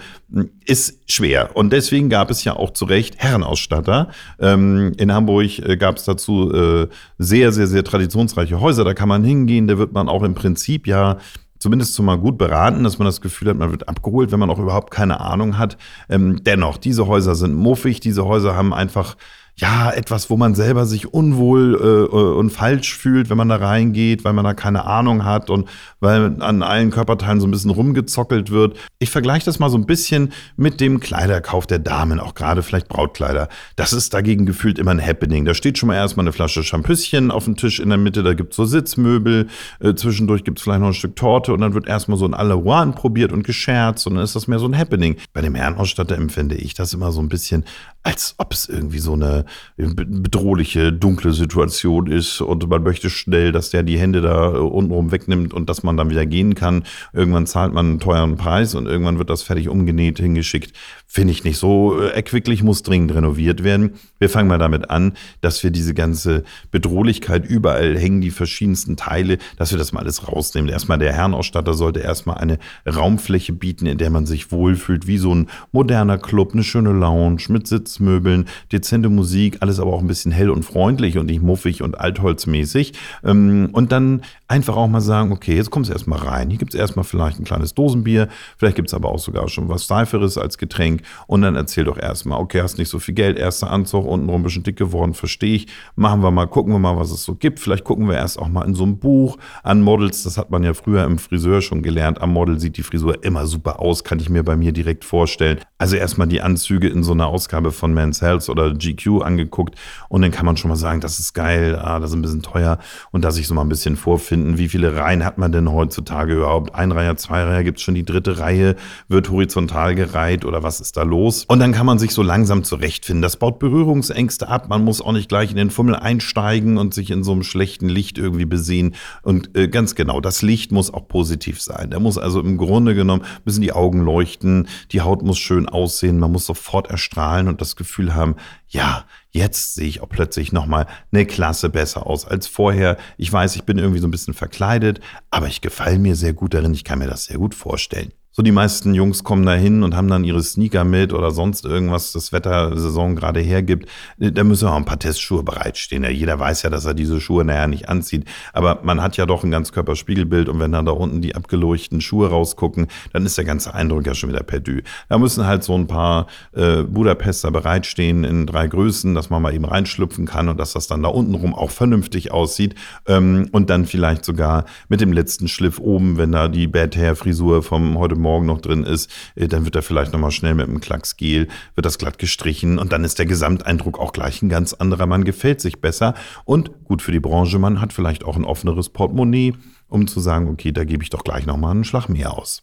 ist 0.66 1.00
schwer. 1.10 1.56
Und 1.56 1.72
deswegen 1.72 2.10
gab 2.10 2.30
es 2.30 2.44
ja 2.44 2.58
auch 2.58 2.72
zu 2.72 2.84
Recht 2.84 3.20
Herrenausstatter. 3.20 4.10
Ähm, 4.38 4.92
in 4.98 5.14
Hamburg 5.14 5.60
äh, 5.60 5.78
gab 5.78 5.96
es 5.96 6.04
dazu 6.04 6.54
äh, 6.54 6.88
sehr, 7.18 7.54
sehr, 7.54 7.68
sehr 7.68 7.86
traditionsreiche 7.86 8.60
Häuser. 8.60 8.84
Da 8.84 8.94
kann 8.94 9.08
man 9.08 9.24
hingehen, 9.24 9.70
da 9.70 9.78
wird 9.78 9.94
man 9.94 10.10
auch 10.10 10.24
im 10.24 10.36
Prinzip 10.36 10.88
ja 10.88 11.20
zumindest 11.60 11.94
zumal 11.94 12.18
gut 12.18 12.38
beraten, 12.38 12.84
dass 12.84 12.98
man 12.98 13.06
das 13.06 13.22
Gefühl 13.22 13.50
hat, 13.50 13.58
man 13.58 13.72
wird 13.72 13.88
abgeholt, 13.88 14.32
wenn 14.32 14.40
man 14.40 14.50
auch 14.50 14.60
überhaupt 14.60 14.92
keine 14.92 15.20
Ahnung 15.20 15.58
hat. 15.58 15.78
Ähm, 16.10 16.44
dennoch, 16.44 16.78
diese 16.78 17.08
Häuser 17.08 17.36
sind 17.36 17.54
muffig, 17.54 18.00
diese 18.00 18.26
Häuser 18.26 18.56
haben 18.56 18.74
einfach 18.74 19.16
ja, 19.60 19.92
etwas, 19.92 20.30
wo 20.30 20.38
man 20.38 20.56
selber 20.56 20.86
sich 20.86 21.14
unwohl 21.14 21.76
äh, 21.76 22.16
äh, 22.16 22.38
und 22.38 22.50
falsch 22.50 22.96
fühlt, 22.96 23.30
wenn 23.30 23.38
man 23.38 23.50
da 23.50 23.58
reingeht, 23.58 24.24
weil 24.24 24.32
man 24.32 24.46
da 24.46 24.54
keine 24.54 24.86
Ahnung 24.86 25.26
hat 25.26 25.50
und 25.50 25.68
weil 26.00 26.42
an 26.42 26.64
allen 26.64 26.92
Körperteilen 26.92 27.42
so 27.42 27.48
ein 27.48 27.52
bisschen 27.52 27.72
rumgezockelt 27.72 28.52
wird. 28.52 28.78
Ich 29.00 29.10
vergleiche 29.10 29.46
das 29.46 29.60
mal 29.60 29.70
so 29.70 29.78
ein 29.78 29.86
bisschen 29.86 30.32
mit 30.56 30.80
dem 30.80 31.02
Kleiderkauf 31.02 31.68
der 31.68 31.80
Damen, 31.80 32.22
auch 32.22 32.36
gerade 32.36 32.64
vielleicht 32.64 32.88
Brautkleider. 32.88 33.50
Das 33.76 33.92
ist 33.92 34.14
dagegen 34.14 34.46
gefühlt 34.46 34.80
immer 34.80 34.92
ein 34.92 35.06
Happening. 35.06 35.44
Da 35.44 35.54
steht 35.54 35.78
schon 35.78 35.88
mal 35.88 35.96
erstmal 35.96 36.24
eine 36.24 36.32
Flasche 36.32 36.64
Champüsschen 36.64 37.30
auf 37.30 37.44
dem 37.44 37.58
Tisch 37.58 37.82
in 37.82 37.90
der 37.90 37.98
Mitte, 37.98 38.24
da 38.24 38.34
gibt's 38.34 38.56
so 38.56 38.64
Sitzmöbel, 38.64 39.48
äh, 39.82 39.94
zwischendurch 39.94 40.46
gibt's 40.46 40.62
vielleicht 40.62 40.80
noch 40.80 40.88
ein 40.88 40.94
Stück 40.94 41.18
Torte 41.18 41.54
und 41.54 41.60
dann 41.60 41.74
wird 41.74 41.88
erstmal 41.88 42.18
so 42.18 42.26
ein 42.26 42.34
Alleroy 42.34 42.70
probiert 42.94 43.34
und 43.34 43.44
gescherzt 43.44 44.08
und 44.08 44.16
dann 44.16 44.24
ist 44.24 44.36
das 44.36 44.48
mehr 44.48 44.60
so 44.60 44.68
ein 44.68 44.78
Happening. 44.78 45.18
Bei 45.34 45.42
dem 45.42 45.56
Herrenausstatter 45.56 46.16
empfinde 46.16 46.56
ich 46.56 46.76
das 46.76 46.94
immer 46.94 47.12
so 47.12 47.20
ein 47.20 47.28
bisschen, 47.28 47.66
als 48.04 48.36
ob 48.38 48.54
es 48.54 48.70
irgendwie 48.70 49.00
so 49.00 49.14
eine 49.14 49.44
bedrohliche, 49.78 50.92
dunkle 50.94 51.34
Situation 51.34 52.08
ist 52.08 52.42
und 52.42 52.68
man 52.70 52.84
möchte 52.84 53.10
schnell, 53.10 53.52
dass 53.52 53.70
der 53.70 53.84
die 53.84 54.00
Hände 54.00 54.22
da 54.22 54.50
untenrum 54.50 55.12
wegnimmt 55.12 55.54
und 55.54 55.70
dass 55.70 55.84
man 55.84 55.98
dann 55.98 56.10
wieder 56.10 56.26
gehen 56.26 56.56
kann. 56.56 56.84
Irgendwann 57.14 57.48
zahlt 57.48 57.74
man 57.74 57.86
einen 57.86 58.00
teuren 58.00 58.38
Preis 58.38 58.76
und 58.76 58.88
irgendwann 58.88 59.18
wird 59.18 59.30
das 59.30 59.44
fertig 59.44 59.70
umgenäht, 59.70 60.20
hingeschickt. 60.20 60.74
Finde 61.12 61.32
ich 61.32 61.44
nicht 61.44 61.58
so 61.58 62.00
äh, 62.00 62.10
erquicklich, 62.10 62.62
muss 62.62 62.84
dringend 62.84 63.16
renoviert 63.16 63.64
werden. 63.64 63.94
Wir 64.20 64.30
fangen 64.30 64.48
mal 64.48 64.60
damit 64.60 64.92
an, 64.92 65.14
dass 65.42 65.64
wir 65.64 65.72
diese 65.72 65.96
ganze 65.96 66.44
Bedrohlichkeit, 66.70 67.48
überall 67.48 67.98
hängen 67.98 68.22
die 68.22 68.30
verschiedensten 68.30 68.96
Teile, 68.96 69.40
dass 69.58 69.72
wir 69.72 69.80
das 69.80 69.92
mal 69.92 70.02
alles 70.02 70.28
rausnehmen. 70.28 70.70
Erstmal 70.70 71.00
der 71.00 71.12
Herrenausstatter 71.12 71.74
sollte 71.74 72.00
erstmal 72.00 72.38
eine 72.38 72.60
Raumfläche 72.86 73.54
bieten, 73.54 73.88
in 73.88 73.98
der 73.98 74.12
man 74.12 74.28
sich 74.28 74.52
wohlfühlt, 74.52 75.08
wie 75.08 75.18
so 75.18 75.34
ein 75.34 75.50
moderner 75.72 76.20
Club, 76.20 76.54
eine 76.54 76.64
schöne 76.64 76.92
Lounge 76.92 77.42
mit 77.48 77.66
Sitzmöbeln, 77.66 78.46
dezente 78.72 79.10
Musik, 79.10 79.58
alles 79.62 79.80
aber 79.80 79.94
auch 79.94 80.02
ein 80.02 80.08
bisschen 80.08 80.32
hell 80.32 80.52
und 80.52 80.62
freundlich 80.62 81.18
und 81.18 81.26
nicht 81.26 81.42
muffig 81.42 81.82
und 81.82 82.00
altholzmäßig. 82.00 82.94
Ähm, 83.24 83.70
und 83.72 83.92
dann 83.92 84.22
einfach 84.48 84.78
auch 84.78 84.88
mal 84.88 85.02
sagen, 85.02 85.32
okay, 85.32 85.56
jetzt 85.56 85.72
kommst 85.72 85.90
du 85.90 85.94
erstmal 85.94 86.20
rein. 86.20 86.52
Hier 86.52 86.60
gibt 86.60 86.76
es 86.76 86.80
erstmal 86.80 87.04
vielleicht 87.04 87.40
ein 87.40 87.46
kleines 87.46 87.74
Dosenbier, 87.74 88.28
vielleicht 88.58 88.76
gibt 88.76 88.90
es 88.90 88.94
aber 88.94 89.10
auch 89.10 89.18
sogar 89.18 89.50
schon 89.50 89.70
was 89.70 89.88
Seiferes 89.88 90.38
als 90.38 90.60
Getränk 90.60 90.99
und 91.28 91.42
dann 91.42 91.56
erzähl 91.56 91.84
doch 91.84 91.98
erstmal, 91.98 92.40
okay, 92.40 92.62
hast 92.62 92.78
nicht 92.78 92.90
so 92.90 93.00
viel 93.00 93.14
Geld, 93.14 93.38
erster 93.38 93.70
Anzug, 93.70 94.06
untenrum 94.06 94.42
ein 94.42 94.44
bisschen 94.44 94.64
dick 94.64 94.78
geworden, 94.78 95.14
verstehe 95.14 95.56
ich. 95.56 95.68
Machen 95.96 96.22
wir 96.22 96.32
mal, 96.32 96.48
gucken 96.48 96.74
wir 96.74 96.80
mal, 96.80 96.98
was 96.98 97.12
es 97.12 97.24
so 97.24 97.36
gibt. 97.36 97.60
Vielleicht 97.60 97.84
gucken 97.84 98.08
wir 98.08 98.16
erst 98.16 98.40
auch 98.40 98.48
mal 98.48 98.66
in 98.66 98.74
so 98.74 98.84
einem 98.84 98.98
Buch 98.98 99.38
an 99.64 99.82
Models. 99.82 100.24
Das 100.24 100.38
hat 100.38 100.50
man 100.50 100.64
ja 100.64 100.74
früher 100.74 101.04
im 101.04 101.18
Friseur 101.18 101.62
schon 101.62 101.82
gelernt. 101.82 102.22
Am 102.22 102.34
Model 102.34 102.60
sieht 102.60 102.78
die 102.78 102.84
Frisur 102.84 103.24
immer 103.24 103.48
super 103.48 103.80
aus, 103.80 104.04
kann 104.04 104.20
ich 104.20 104.30
mir 104.30 104.44
bei 104.44 104.56
mir 104.56 104.72
direkt 104.72 105.06
vorstellen. 105.06 105.60
Also 105.78 105.96
erstmal 105.96 106.28
die 106.28 106.42
Anzüge 106.42 106.90
in 106.90 107.04
so 107.04 107.12
einer 107.12 107.28
Ausgabe 107.28 107.72
von 107.72 107.94
Men's 107.94 108.22
Health 108.22 108.50
oder 108.50 108.74
GQ 108.74 109.22
angeguckt 109.22 109.76
und 110.10 110.22
dann 110.22 110.32
kann 110.32 110.46
man 110.46 110.58
schon 110.58 110.70
mal 110.70 110.76
sagen, 110.76 111.02
das 111.02 111.20
ist 111.20 111.34
geil, 111.34 111.78
ah, 111.82 112.00
das 112.00 112.12
ist 112.12 112.16
ein 112.16 112.22
bisschen 112.22 112.42
teuer 112.42 112.80
und 113.12 113.24
da 113.24 113.32
sich 113.32 113.48
so 113.48 113.54
mal 113.54 113.62
ein 113.62 113.70
bisschen 113.70 113.96
vorfinden. 113.96 114.58
Wie 114.58 114.68
viele 114.68 114.96
Reihen 114.96 115.24
hat 115.24 115.38
man 115.38 115.52
denn 115.52 115.72
heutzutage 115.72 116.36
überhaupt? 116.36 116.76
Ein 116.76 116.92
Reihe, 116.92 117.16
zwei 117.16 117.44
Reihe, 117.44 117.64
gibt 117.64 117.78
es 117.78 117.84
schon 117.84 117.96
die 117.96 118.06
dritte 118.06 118.40
Reihe, 118.40 118.76
wird 119.08 119.30
horizontal 119.30 119.96
gereiht 119.96 120.46
oder 120.46 120.64
was 120.64 120.80
ist 120.80 120.89
ist 120.90 120.98
da 120.98 121.04
los? 121.04 121.46
Und 121.48 121.60
dann 121.60 121.72
kann 121.72 121.86
man 121.86 122.00
sich 122.00 122.12
so 122.12 122.24
langsam 122.24 122.64
zurechtfinden. 122.64 123.22
Das 123.22 123.38
baut 123.38 123.60
Berührungsängste 123.60 124.48
ab. 124.48 124.70
Man 124.70 124.84
muss 124.84 125.02
auch 125.02 125.12
nicht 125.12 125.30
gleich 125.30 125.52
in 125.52 125.56
den 125.56 125.70
Fummel 125.70 125.96
einsteigen 125.96 126.80
und 126.80 126.96
sich 126.96 127.12
in 127.12 127.24
so 127.24 127.32
einem 127.32 127.44
schlechten 127.44 127.88
Licht 127.88 128.18
irgendwie 128.18 128.46
besehen. 128.46 128.96
Und 129.22 129.56
äh, 129.56 129.68
ganz 129.68 129.94
genau, 129.94 130.20
das 130.20 130.42
Licht 130.42 130.72
muss 130.72 130.92
auch 130.92 131.08
positiv 131.08 131.62
sein. 131.62 131.92
Da 131.92 132.00
muss 132.00 132.18
also 132.18 132.40
im 132.40 132.58
Grunde 132.58 132.96
genommen 132.96 133.24
müssen 133.46 133.62
die 133.62 133.72
Augen 133.72 134.02
leuchten, 134.02 134.68
die 134.92 135.02
Haut 135.02 135.22
muss 135.22 135.38
schön 135.38 135.70
aussehen, 135.70 136.18
man 136.18 136.32
muss 136.32 136.48
sofort 136.48 136.90
erstrahlen 136.90 137.48
und 137.48 137.62
das 137.62 137.76
Gefühl 137.76 138.16
haben, 138.16 138.36
ja, 138.68 139.06
jetzt 139.30 139.76
sehe 139.76 139.88
ich 139.88 140.02
auch 140.02 140.10
plötzlich 140.10 140.52
nochmal 140.52 140.88
eine 141.12 141.28
Klasse 141.28 141.70
besser 141.70 142.08
aus 142.08 142.26
als 142.26 142.48
vorher. 142.48 142.98
Ich 143.18 143.32
weiß, 143.32 143.56
ich 143.56 143.64
bin 143.64 143.78
irgendwie 143.78 144.00
so 144.00 144.08
ein 144.08 144.12
bisschen 144.12 144.34
verkleidet, 144.34 145.02
aber 145.30 145.48
ich 145.48 145.62
gefalle 145.62 146.00
mir 146.00 146.16
sehr 146.16 146.34
gut 146.34 146.56
darin. 146.56 146.74
Ich 146.74 146.84
kann 146.84 146.98
mir 146.98 147.08
das 147.08 147.26
sehr 147.26 147.38
gut 147.38 147.54
vorstellen. 147.54 148.12
So 148.40 148.44
die 148.44 148.54
meisten 148.54 148.94
Jungs 148.94 149.26
kommen 149.26 149.46
da 149.46 149.54
hin 149.54 149.84
und 149.84 149.98
haben 149.98 150.08
dann 150.08 150.24
ihre 150.24 150.42
Sneaker 150.42 150.86
mit 150.86 151.12
oder 151.12 151.32
sonst 151.32 151.66
irgendwas, 151.66 152.14
das 152.14 152.32
Wettersaison 152.32 153.18
gerade 153.18 153.42
hergibt. 153.42 153.90
Da 154.18 154.46
müssen 154.46 154.70
auch 154.70 154.78
ein 154.78 154.86
paar 154.86 154.98
Testschuhe 154.98 155.44
bereitstehen. 155.44 156.06
Ja, 156.06 156.10
jeder 156.10 156.40
weiß 156.40 156.62
ja, 156.62 156.70
dass 156.70 156.86
er 156.86 156.94
diese 156.94 157.20
Schuhe 157.20 157.44
nachher 157.44 157.68
nicht 157.68 157.90
anzieht. 157.90 158.24
Aber 158.54 158.80
man 158.82 159.02
hat 159.02 159.18
ja 159.18 159.26
doch 159.26 159.44
ein 159.44 159.52
Ganzkörperspiegelbild 159.52 160.48
und 160.48 160.62
wenn 160.62 160.72
dann 160.72 160.86
da 160.86 160.94
unten 160.94 161.20
die 161.20 161.36
abgeleuchteten 161.36 162.00
Schuhe 162.00 162.30
rausgucken, 162.30 162.88
dann 163.12 163.26
ist 163.26 163.38
der 163.38 163.44
ganze 163.44 163.74
Eindruck 163.74 164.08
ja 164.08 164.16
schon 164.16 164.30
wieder 164.30 164.44
perdu. 164.44 164.84
Da 165.10 165.18
müssen 165.18 165.46
halt 165.46 165.66
so 165.66 165.76
ein 165.76 165.88
paar 165.88 166.28
äh, 166.54 166.84
Budapester 166.84 167.52
bereitstehen 167.52 168.24
in 168.24 168.46
drei 168.46 168.68
Größen, 168.68 169.16
dass 169.16 169.30
man 169.30 169.42
mal 169.42 169.54
eben 169.54 169.66
reinschlüpfen 169.66 170.26
kann 170.26 170.48
und 170.48 170.58
dass 170.58 170.72
das 170.72 170.88
dann 170.88 171.04
da 171.04 171.10
untenrum 171.10 171.54
auch 171.54 171.72
vernünftig 171.72 172.32
aussieht. 172.32 172.76
Ähm, 173.06 173.50
und 173.52 173.70
dann 173.70 173.86
vielleicht 173.86 174.24
sogar 174.24 174.64
mit 174.88 175.02
dem 175.02 175.12
letzten 175.12 175.50
Schliff 175.50 175.78
oben, 175.78 176.18
wenn 176.18 176.32
da 176.32 176.48
die 176.48 176.68
Bad 176.68 176.96
Hair 176.96 177.18
Frisur 177.18 177.64
vom 177.64 178.00
heute 178.00 178.16
Morgen 178.16 178.29
Morgen 178.30 178.46
noch 178.46 178.62
drin 178.62 178.84
ist, 178.84 179.10
äh, 179.34 179.48
dann 179.48 179.66
wird 179.66 179.76
er 179.76 179.82
vielleicht 179.82 180.14
nochmal 180.14 180.30
schnell 180.30 180.54
mit 180.54 180.68
einem 180.68 180.82
Klacksgel, 180.82 181.48
wird 181.74 181.86
das 181.86 181.98
glatt 181.98 182.20
gestrichen 182.20 182.78
und 182.78 182.92
dann 182.92 183.04
ist 183.04 183.18
der 183.18 183.26
Gesamteindruck 183.26 184.00
auch 184.00 184.14
gleich 184.14 184.44
ein 184.44 184.50
ganz 184.50 184.74
anderer. 184.74 185.08
Man 185.08 185.24
gefällt 185.24 185.62
sich 185.62 185.82
besser 185.82 186.14
und 186.46 186.84
gut 186.84 187.02
für 187.02 187.12
die 187.12 187.20
Branche, 187.20 187.58
man 187.58 187.82
hat 187.82 187.92
vielleicht 187.92 188.24
auch 188.24 188.36
ein 188.36 188.46
offeneres 188.46 188.90
Portemonnaie, 188.90 189.56
um 189.88 190.06
zu 190.06 190.20
sagen, 190.20 190.48
okay, 190.48 190.72
da 190.72 190.84
gebe 190.84 191.02
ich 191.02 191.10
doch 191.10 191.24
gleich 191.24 191.48
nochmal 191.48 191.72
einen 191.72 191.84
Schlag 191.84 192.08
mehr 192.08 192.38
aus. 192.38 192.62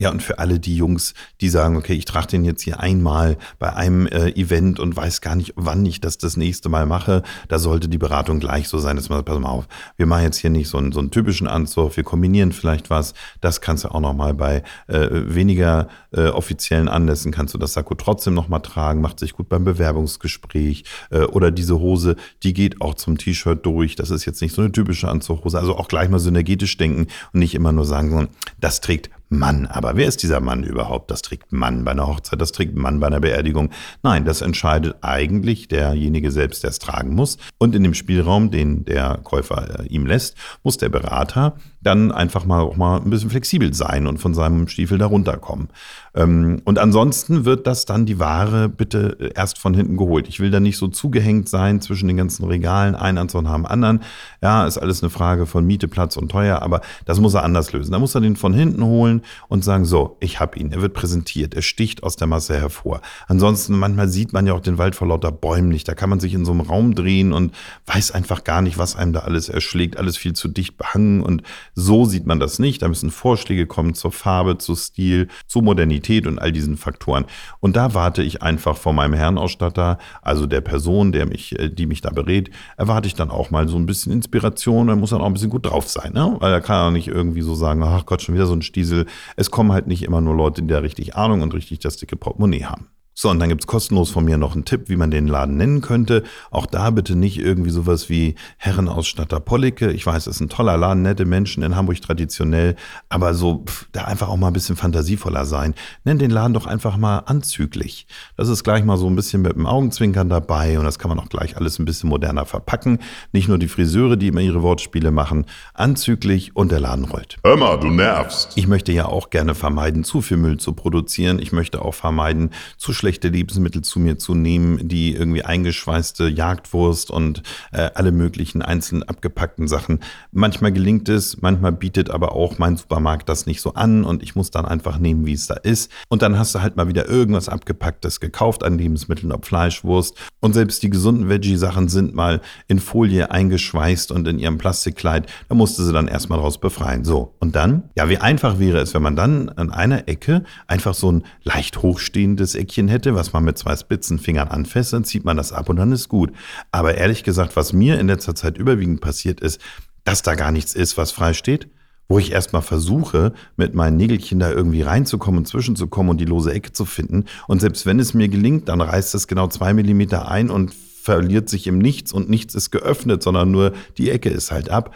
Ja, 0.00 0.10
und 0.10 0.22
für 0.22 0.38
alle 0.38 0.58
die 0.58 0.76
Jungs, 0.76 1.12
die 1.42 1.50
sagen, 1.50 1.76
okay, 1.76 1.92
ich 1.92 2.06
trage 2.06 2.28
den 2.28 2.42
jetzt 2.46 2.62
hier 2.62 2.80
einmal 2.80 3.36
bei 3.58 3.74
einem 3.74 4.06
äh, 4.06 4.30
Event 4.30 4.80
und 4.80 4.96
weiß 4.96 5.20
gar 5.20 5.36
nicht, 5.36 5.52
wann 5.56 5.84
ich 5.84 6.00
das 6.00 6.16
das 6.16 6.38
nächste 6.38 6.70
Mal 6.70 6.86
mache, 6.86 7.22
da 7.48 7.58
sollte 7.58 7.86
die 7.86 7.98
Beratung 7.98 8.40
gleich 8.40 8.66
so 8.68 8.78
sein, 8.78 8.96
dass 8.96 9.10
man, 9.10 9.22
pass 9.26 9.38
mal 9.38 9.50
auf, 9.50 9.68
wir 9.98 10.06
machen 10.06 10.22
jetzt 10.22 10.38
hier 10.38 10.48
nicht 10.48 10.70
so 10.70 10.78
einen, 10.78 10.92
so 10.92 11.00
einen 11.00 11.10
typischen 11.10 11.46
Anzug, 11.46 11.98
wir 11.98 12.02
kombinieren 12.02 12.52
vielleicht 12.52 12.88
was, 12.88 13.12
das 13.42 13.60
kannst 13.60 13.84
du 13.84 13.88
auch 13.88 14.00
nochmal 14.00 14.32
bei 14.32 14.62
äh, 14.86 15.08
weniger 15.10 15.88
äh, 16.12 16.28
offiziellen 16.28 16.88
Anlässen, 16.88 17.30
kannst 17.30 17.52
du 17.52 17.58
das 17.58 17.74
Sakko 17.74 17.94
trotzdem 17.94 18.32
nochmal 18.32 18.62
tragen, 18.62 19.02
macht 19.02 19.20
sich 19.20 19.34
gut 19.34 19.50
beim 19.50 19.64
Bewerbungsgespräch 19.64 20.84
äh, 21.10 21.24
oder 21.24 21.50
diese 21.50 21.78
Hose, 21.78 22.16
die 22.42 22.54
geht 22.54 22.80
auch 22.80 22.94
zum 22.94 23.18
T-Shirt 23.18 23.66
durch, 23.66 23.96
das 23.96 24.08
ist 24.08 24.24
jetzt 24.24 24.40
nicht 24.40 24.54
so 24.54 24.62
eine 24.62 24.72
typische 24.72 25.10
Anzughose, 25.10 25.58
also 25.58 25.76
auch 25.76 25.88
gleich 25.88 26.08
mal 26.08 26.20
synergetisch 26.20 26.78
denken 26.78 27.08
und 27.34 27.40
nicht 27.40 27.54
immer 27.54 27.72
nur 27.72 27.84
sagen, 27.84 28.28
das 28.58 28.80
trägt 28.80 29.10
Mann. 29.30 29.66
Aber 29.66 29.96
wer 29.96 30.08
ist 30.08 30.22
dieser 30.22 30.40
Mann 30.40 30.64
überhaupt? 30.64 31.10
Das 31.10 31.22
trägt 31.22 31.52
Mann 31.52 31.84
bei 31.84 31.92
einer 31.92 32.08
Hochzeit, 32.08 32.40
das 32.40 32.52
trägt 32.52 32.76
Mann 32.76 32.98
bei 32.98 33.06
einer 33.06 33.20
Beerdigung. 33.20 33.70
Nein, 34.02 34.24
das 34.24 34.42
entscheidet 34.42 34.96
eigentlich 35.02 35.68
derjenige 35.68 36.32
selbst, 36.32 36.64
der 36.64 36.70
es 36.70 36.80
tragen 36.80 37.14
muss. 37.14 37.38
Und 37.56 37.74
in 37.76 37.84
dem 37.84 37.94
Spielraum, 37.94 38.50
den 38.50 38.84
der 38.84 39.20
Käufer 39.22 39.80
äh, 39.80 39.86
ihm 39.86 40.04
lässt, 40.04 40.36
muss 40.64 40.78
der 40.78 40.88
Berater 40.88 41.54
dann 41.80 42.10
einfach 42.12 42.44
mal 42.44 42.60
auch 42.60 42.76
mal 42.76 43.00
ein 43.00 43.08
bisschen 43.08 43.30
flexibel 43.30 43.72
sein 43.72 44.06
und 44.06 44.18
von 44.18 44.34
seinem 44.34 44.68
Stiefel 44.68 44.98
da 44.98 45.06
runterkommen. 45.06 45.68
Ähm, 46.14 46.60
und 46.64 46.78
ansonsten 46.78 47.44
wird 47.44 47.66
das 47.66 47.84
dann 47.84 48.06
die 48.06 48.18
Ware 48.18 48.68
bitte 48.68 49.16
äh, 49.20 49.30
erst 49.34 49.58
von 49.58 49.74
hinten 49.74 49.96
geholt. 49.96 50.28
Ich 50.28 50.40
will 50.40 50.50
da 50.50 50.60
nicht 50.60 50.76
so 50.76 50.88
zugehängt 50.88 51.48
sein 51.48 51.80
zwischen 51.80 52.08
den 52.08 52.16
ganzen 52.16 52.44
Regalen, 52.44 52.94
ein 52.94 53.18
Anzug 53.18 53.44
dem 53.44 53.66
anderen. 53.66 54.00
Ja, 54.42 54.66
ist 54.66 54.78
alles 54.78 55.02
eine 55.02 55.10
Frage 55.10 55.46
von 55.46 55.64
Miete, 55.64 55.88
Platz 55.88 56.16
und 56.16 56.30
teuer, 56.30 56.62
aber 56.62 56.80
das 57.04 57.20
muss 57.20 57.34
er 57.34 57.44
anders 57.44 57.72
lösen. 57.72 57.92
Da 57.92 57.98
muss 57.98 58.14
er 58.14 58.20
den 58.20 58.36
von 58.36 58.52
hinten 58.52 58.84
holen 58.84 59.22
und 59.48 59.64
sagen, 59.64 59.84
so, 59.84 60.16
ich 60.20 60.40
hab 60.40 60.56
ihn. 60.56 60.72
Er 60.72 60.82
wird 60.82 60.94
präsentiert, 60.94 61.54
er 61.54 61.62
sticht 61.62 62.02
aus 62.02 62.16
der 62.16 62.26
Masse 62.26 62.58
hervor. 62.58 63.00
Ansonsten, 63.28 63.78
manchmal 63.78 64.08
sieht 64.08 64.32
man 64.32 64.46
ja 64.46 64.54
auch 64.54 64.60
den 64.60 64.78
Wald 64.78 64.96
vor 64.96 65.08
lauter 65.08 65.32
Bäumen 65.32 65.68
nicht. 65.68 65.86
Da 65.86 65.94
kann 65.94 66.10
man 66.10 66.20
sich 66.20 66.34
in 66.34 66.44
so 66.44 66.52
einem 66.52 66.60
Raum 66.62 66.94
drehen 66.94 67.32
und 67.32 67.54
weiß 67.86 68.10
einfach 68.12 68.44
gar 68.44 68.62
nicht, 68.62 68.78
was 68.78 68.96
einem 68.96 69.12
da 69.12 69.20
alles 69.20 69.48
erschlägt. 69.48 69.96
Alles 69.96 70.16
viel 70.16 70.32
zu 70.32 70.48
dicht 70.48 70.76
behangen 70.76 71.22
und 71.22 71.42
so 71.74 72.04
sieht 72.04 72.26
man 72.26 72.40
das 72.40 72.58
nicht. 72.58 72.82
Da 72.82 72.88
müssen 72.88 73.10
Vorschläge 73.10 73.66
kommen 73.66 73.94
zur 73.94 74.12
Farbe, 74.12 74.58
zu 74.58 74.74
Stil, 74.74 75.28
zu 75.46 75.62
Modernität 75.62 75.99
und 76.26 76.38
all 76.38 76.52
diesen 76.52 76.76
Faktoren. 76.76 77.24
Und 77.60 77.76
da 77.76 77.94
warte 77.94 78.22
ich 78.22 78.42
einfach 78.42 78.76
vor 78.76 78.92
meinem 78.92 79.14
Herrenausstatter, 79.14 79.98
also 80.22 80.46
der 80.46 80.60
Person, 80.60 81.12
der 81.12 81.26
mich, 81.26 81.58
äh, 81.58 81.68
die 81.68 81.86
mich 81.86 82.00
da 82.00 82.10
berät, 82.10 82.50
erwarte 82.76 83.06
ich 83.06 83.14
dann 83.14 83.30
auch 83.30 83.50
mal 83.50 83.68
so 83.68 83.76
ein 83.76 83.86
bisschen 83.86 84.12
Inspiration. 84.12 84.88
Er 84.88 84.96
muss 84.96 85.10
dann 85.10 85.20
auch 85.20 85.26
ein 85.26 85.32
bisschen 85.32 85.50
gut 85.50 85.66
drauf 85.66 85.88
sein, 85.88 86.12
ne? 86.12 86.36
Weil 86.40 86.52
er 86.52 86.60
kann 86.60 86.88
auch 86.88 86.92
nicht 86.92 87.08
irgendwie 87.08 87.42
so 87.42 87.54
sagen, 87.54 87.82
ach 87.82 88.06
Gott, 88.06 88.22
schon 88.22 88.34
wieder 88.34 88.46
so 88.46 88.54
ein 88.54 88.62
Stiesel. 88.62 89.06
Es 89.36 89.50
kommen 89.50 89.72
halt 89.72 89.86
nicht 89.86 90.02
immer 90.02 90.20
nur 90.20 90.34
Leute, 90.34 90.62
die 90.62 90.68
da 90.68 90.78
richtig 90.78 91.16
Ahnung 91.16 91.42
und 91.42 91.54
richtig 91.54 91.80
das 91.80 91.96
dicke 91.96 92.16
Portemonnaie 92.16 92.64
haben. 92.64 92.88
So, 93.22 93.28
und 93.28 93.38
dann 93.38 93.50
gibt's 93.50 93.66
kostenlos 93.66 94.08
von 94.08 94.24
mir 94.24 94.38
noch 94.38 94.54
einen 94.54 94.64
Tipp, 94.64 94.84
wie 94.86 94.96
man 94.96 95.10
den 95.10 95.26
Laden 95.26 95.58
nennen 95.58 95.82
könnte. 95.82 96.22
Auch 96.50 96.64
da 96.64 96.88
bitte 96.88 97.16
nicht 97.16 97.38
irgendwie 97.38 97.68
sowas 97.68 98.08
wie 98.08 98.34
Herrenausstatter 98.56 99.40
Pollicke. 99.40 99.92
Ich 99.92 100.06
weiß, 100.06 100.26
es 100.26 100.36
ist 100.36 100.40
ein 100.40 100.48
toller 100.48 100.78
Laden, 100.78 101.02
nette 101.02 101.26
Menschen 101.26 101.62
in 101.62 101.76
Hamburg 101.76 102.00
traditionell, 102.00 102.76
aber 103.10 103.34
so 103.34 103.62
pff, 103.66 103.88
da 103.92 104.04
einfach 104.04 104.30
auch 104.30 104.38
mal 104.38 104.46
ein 104.46 104.54
bisschen 104.54 104.74
fantasievoller 104.74 105.44
sein. 105.44 105.74
Nenn 106.04 106.18
den 106.18 106.30
Laden 106.30 106.54
doch 106.54 106.64
einfach 106.64 106.96
mal 106.96 107.18
anzüglich. 107.18 108.06
Das 108.38 108.48
ist 108.48 108.64
gleich 108.64 108.86
mal 108.86 108.96
so 108.96 109.06
ein 109.06 109.16
bisschen 109.16 109.42
mit 109.42 109.54
dem 109.54 109.66
Augenzwinkern 109.66 110.30
dabei 110.30 110.78
und 110.78 110.86
das 110.86 110.98
kann 110.98 111.10
man 111.10 111.20
auch 111.20 111.28
gleich 111.28 111.58
alles 111.58 111.78
ein 111.78 111.84
bisschen 111.84 112.08
moderner 112.08 112.46
verpacken. 112.46 113.00
Nicht 113.32 113.48
nur 113.48 113.58
die 113.58 113.68
Friseure, 113.68 114.16
die 114.16 114.28
immer 114.28 114.40
ihre 114.40 114.62
Wortspiele 114.62 115.10
machen, 115.10 115.44
anzüglich 115.74 116.56
und 116.56 116.72
der 116.72 116.80
Laden 116.80 117.04
rollt. 117.04 117.36
Hör 117.44 117.58
mal, 117.58 117.78
du 117.78 117.88
nervst. 117.88 118.52
Ich 118.54 118.66
möchte 118.66 118.92
ja 118.92 119.04
auch 119.04 119.28
gerne 119.28 119.54
vermeiden, 119.54 120.04
zu 120.04 120.22
viel 120.22 120.38
Müll 120.38 120.56
zu 120.56 120.72
produzieren. 120.72 121.38
Ich 121.38 121.52
möchte 121.52 121.82
auch 121.82 121.92
vermeiden, 121.92 122.48
zu 122.78 122.94
schlecht 122.94 123.09
schlechte 123.10 123.28
Lebensmittel 123.28 123.82
zu 123.82 123.98
mir 123.98 124.18
zu 124.18 124.36
nehmen, 124.36 124.86
die 124.86 125.16
irgendwie 125.16 125.42
eingeschweißte 125.42 126.28
Jagdwurst 126.28 127.10
und 127.10 127.42
äh, 127.72 127.90
alle 127.94 128.12
möglichen 128.12 128.62
einzeln 128.62 129.02
abgepackten 129.02 129.66
Sachen. 129.66 129.98
Manchmal 130.30 130.70
gelingt 130.70 131.08
es, 131.08 131.42
manchmal 131.42 131.72
bietet 131.72 132.08
aber 132.08 132.36
auch 132.36 132.58
mein 132.58 132.76
Supermarkt 132.76 133.28
das 133.28 133.46
nicht 133.46 133.62
so 133.62 133.74
an 133.74 134.04
und 134.04 134.22
ich 134.22 134.36
muss 134.36 134.52
dann 134.52 134.64
einfach 134.64 135.00
nehmen, 135.00 135.26
wie 135.26 135.32
es 135.32 135.48
da 135.48 135.54
ist. 135.54 135.90
Und 136.08 136.22
dann 136.22 136.38
hast 136.38 136.54
du 136.54 136.62
halt 136.62 136.76
mal 136.76 136.86
wieder 136.86 137.08
irgendwas 137.08 137.48
abgepacktes 137.48 138.20
gekauft 138.20 138.62
an 138.62 138.78
Lebensmitteln, 138.78 139.32
ob 139.32 139.44
Fleischwurst. 139.44 140.14
Und 140.38 140.52
selbst 140.52 140.80
die 140.84 140.90
gesunden 140.90 141.28
Veggie-Sachen 141.28 141.88
sind 141.88 142.14
mal 142.14 142.40
in 142.68 142.78
Folie 142.78 143.32
eingeschweißt 143.32 144.12
und 144.12 144.28
in 144.28 144.38
ihrem 144.38 144.58
Plastikkleid. 144.58 145.26
Da 145.48 145.56
musste 145.56 145.82
sie 145.82 145.92
dann 145.92 146.06
erstmal 146.06 146.38
draus 146.38 146.58
befreien. 146.58 147.04
So. 147.04 147.34
Und 147.40 147.56
dann? 147.56 147.90
Ja, 147.96 148.08
wie 148.08 148.18
einfach 148.18 148.60
wäre 148.60 148.78
es, 148.78 148.94
wenn 148.94 149.02
man 149.02 149.16
dann 149.16 149.48
an 149.48 149.72
einer 149.72 150.06
Ecke 150.06 150.44
einfach 150.68 150.94
so 150.94 151.10
ein 151.10 151.24
leicht 151.42 151.82
hochstehendes 151.82 152.54
Eckchen 152.54 152.86
hätte 152.86 152.99
hätte, 153.00 153.14
was 153.14 153.32
man 153.32 153.44
mit 153.44 153.56
zwei 153.56 153.74
spitzen 153.76 154.18
Fingern 154.18 154.48
anfasst, 154.48 154.92
dann 154.92 155.04
zieht 155.04 155.24
man 155.24 155.38
das 155.38 155.52
ab 155.52 155.70
und 155.70 155.76
dann 155.76 155.90
ist 155.90 156.08
gut. 156.08 156.32
Aber 156.70 156.96
ehrlich 156.96 157.24
gesagt, 157.24 157.56
was 157.56 157.72
mir 157.72 157.98
in 157.98 158.08
letzter 158.08 158.34
Zeit 158.34 158.58
überwiegend 158.58 159.00
passiert 159.00 159.40
ist, 159.40 159.60
dass 160.04 160.22
da 160.22 160.34
gar 160.34 160.52
nichts 160.52 160.74
ist, 160.74 160.96
was 160.96 161.12
frei 161.12 161.32
steht 161.32 161.68
wo 162.10 162.18
ich 162.18 162.32
erstmal 162.32 162.60
versuche, 162.60 163.32
mit 163.56 163.72
meinen 163.72 163.96
Nägelchen 163.96 164.40
da 164.40 164.50
irgendwie 164.50 164.82
reinzukommen 164.82 165.44
zwischenzukommen 165.44 166.10
und 166.10 166.20
die 166.20 166.24
lose 166.24 166.52
Ecke 166.52 166.72
zu 166.72 166.84
finden. 166.84 167.26
Und 167.46 167.60
selbst 167.60 167.86
wenn 167.86 168.00
es 168.00 168.14
mir 168.14 168.28
gelingt, 168.28 168.68
dann 168.68 168.80
reißt 168.80 169.14
es 169.14 169.28
genau 169.28 169.46
zwei 169.46 169.72
Millimeter 169.74 170.28
ein 170.28 170.50
und 170.50 170.74
verliert 170.74 171.48
sich 171.48 171.68
im 171.68 171.78
Nichts 171.78 172.12
und 172.12 172.28
nichts 172.28 172.56
ist 172.56 172.72
geöffnet, 172.72 173.22
sondern 173.22 173.52
nur 173.52 173.72
die 173.96 174.10
Ecke 174.10 174.28
ist 174.28 174.50
halt 174.50 174.70
ab. 174.70 174.92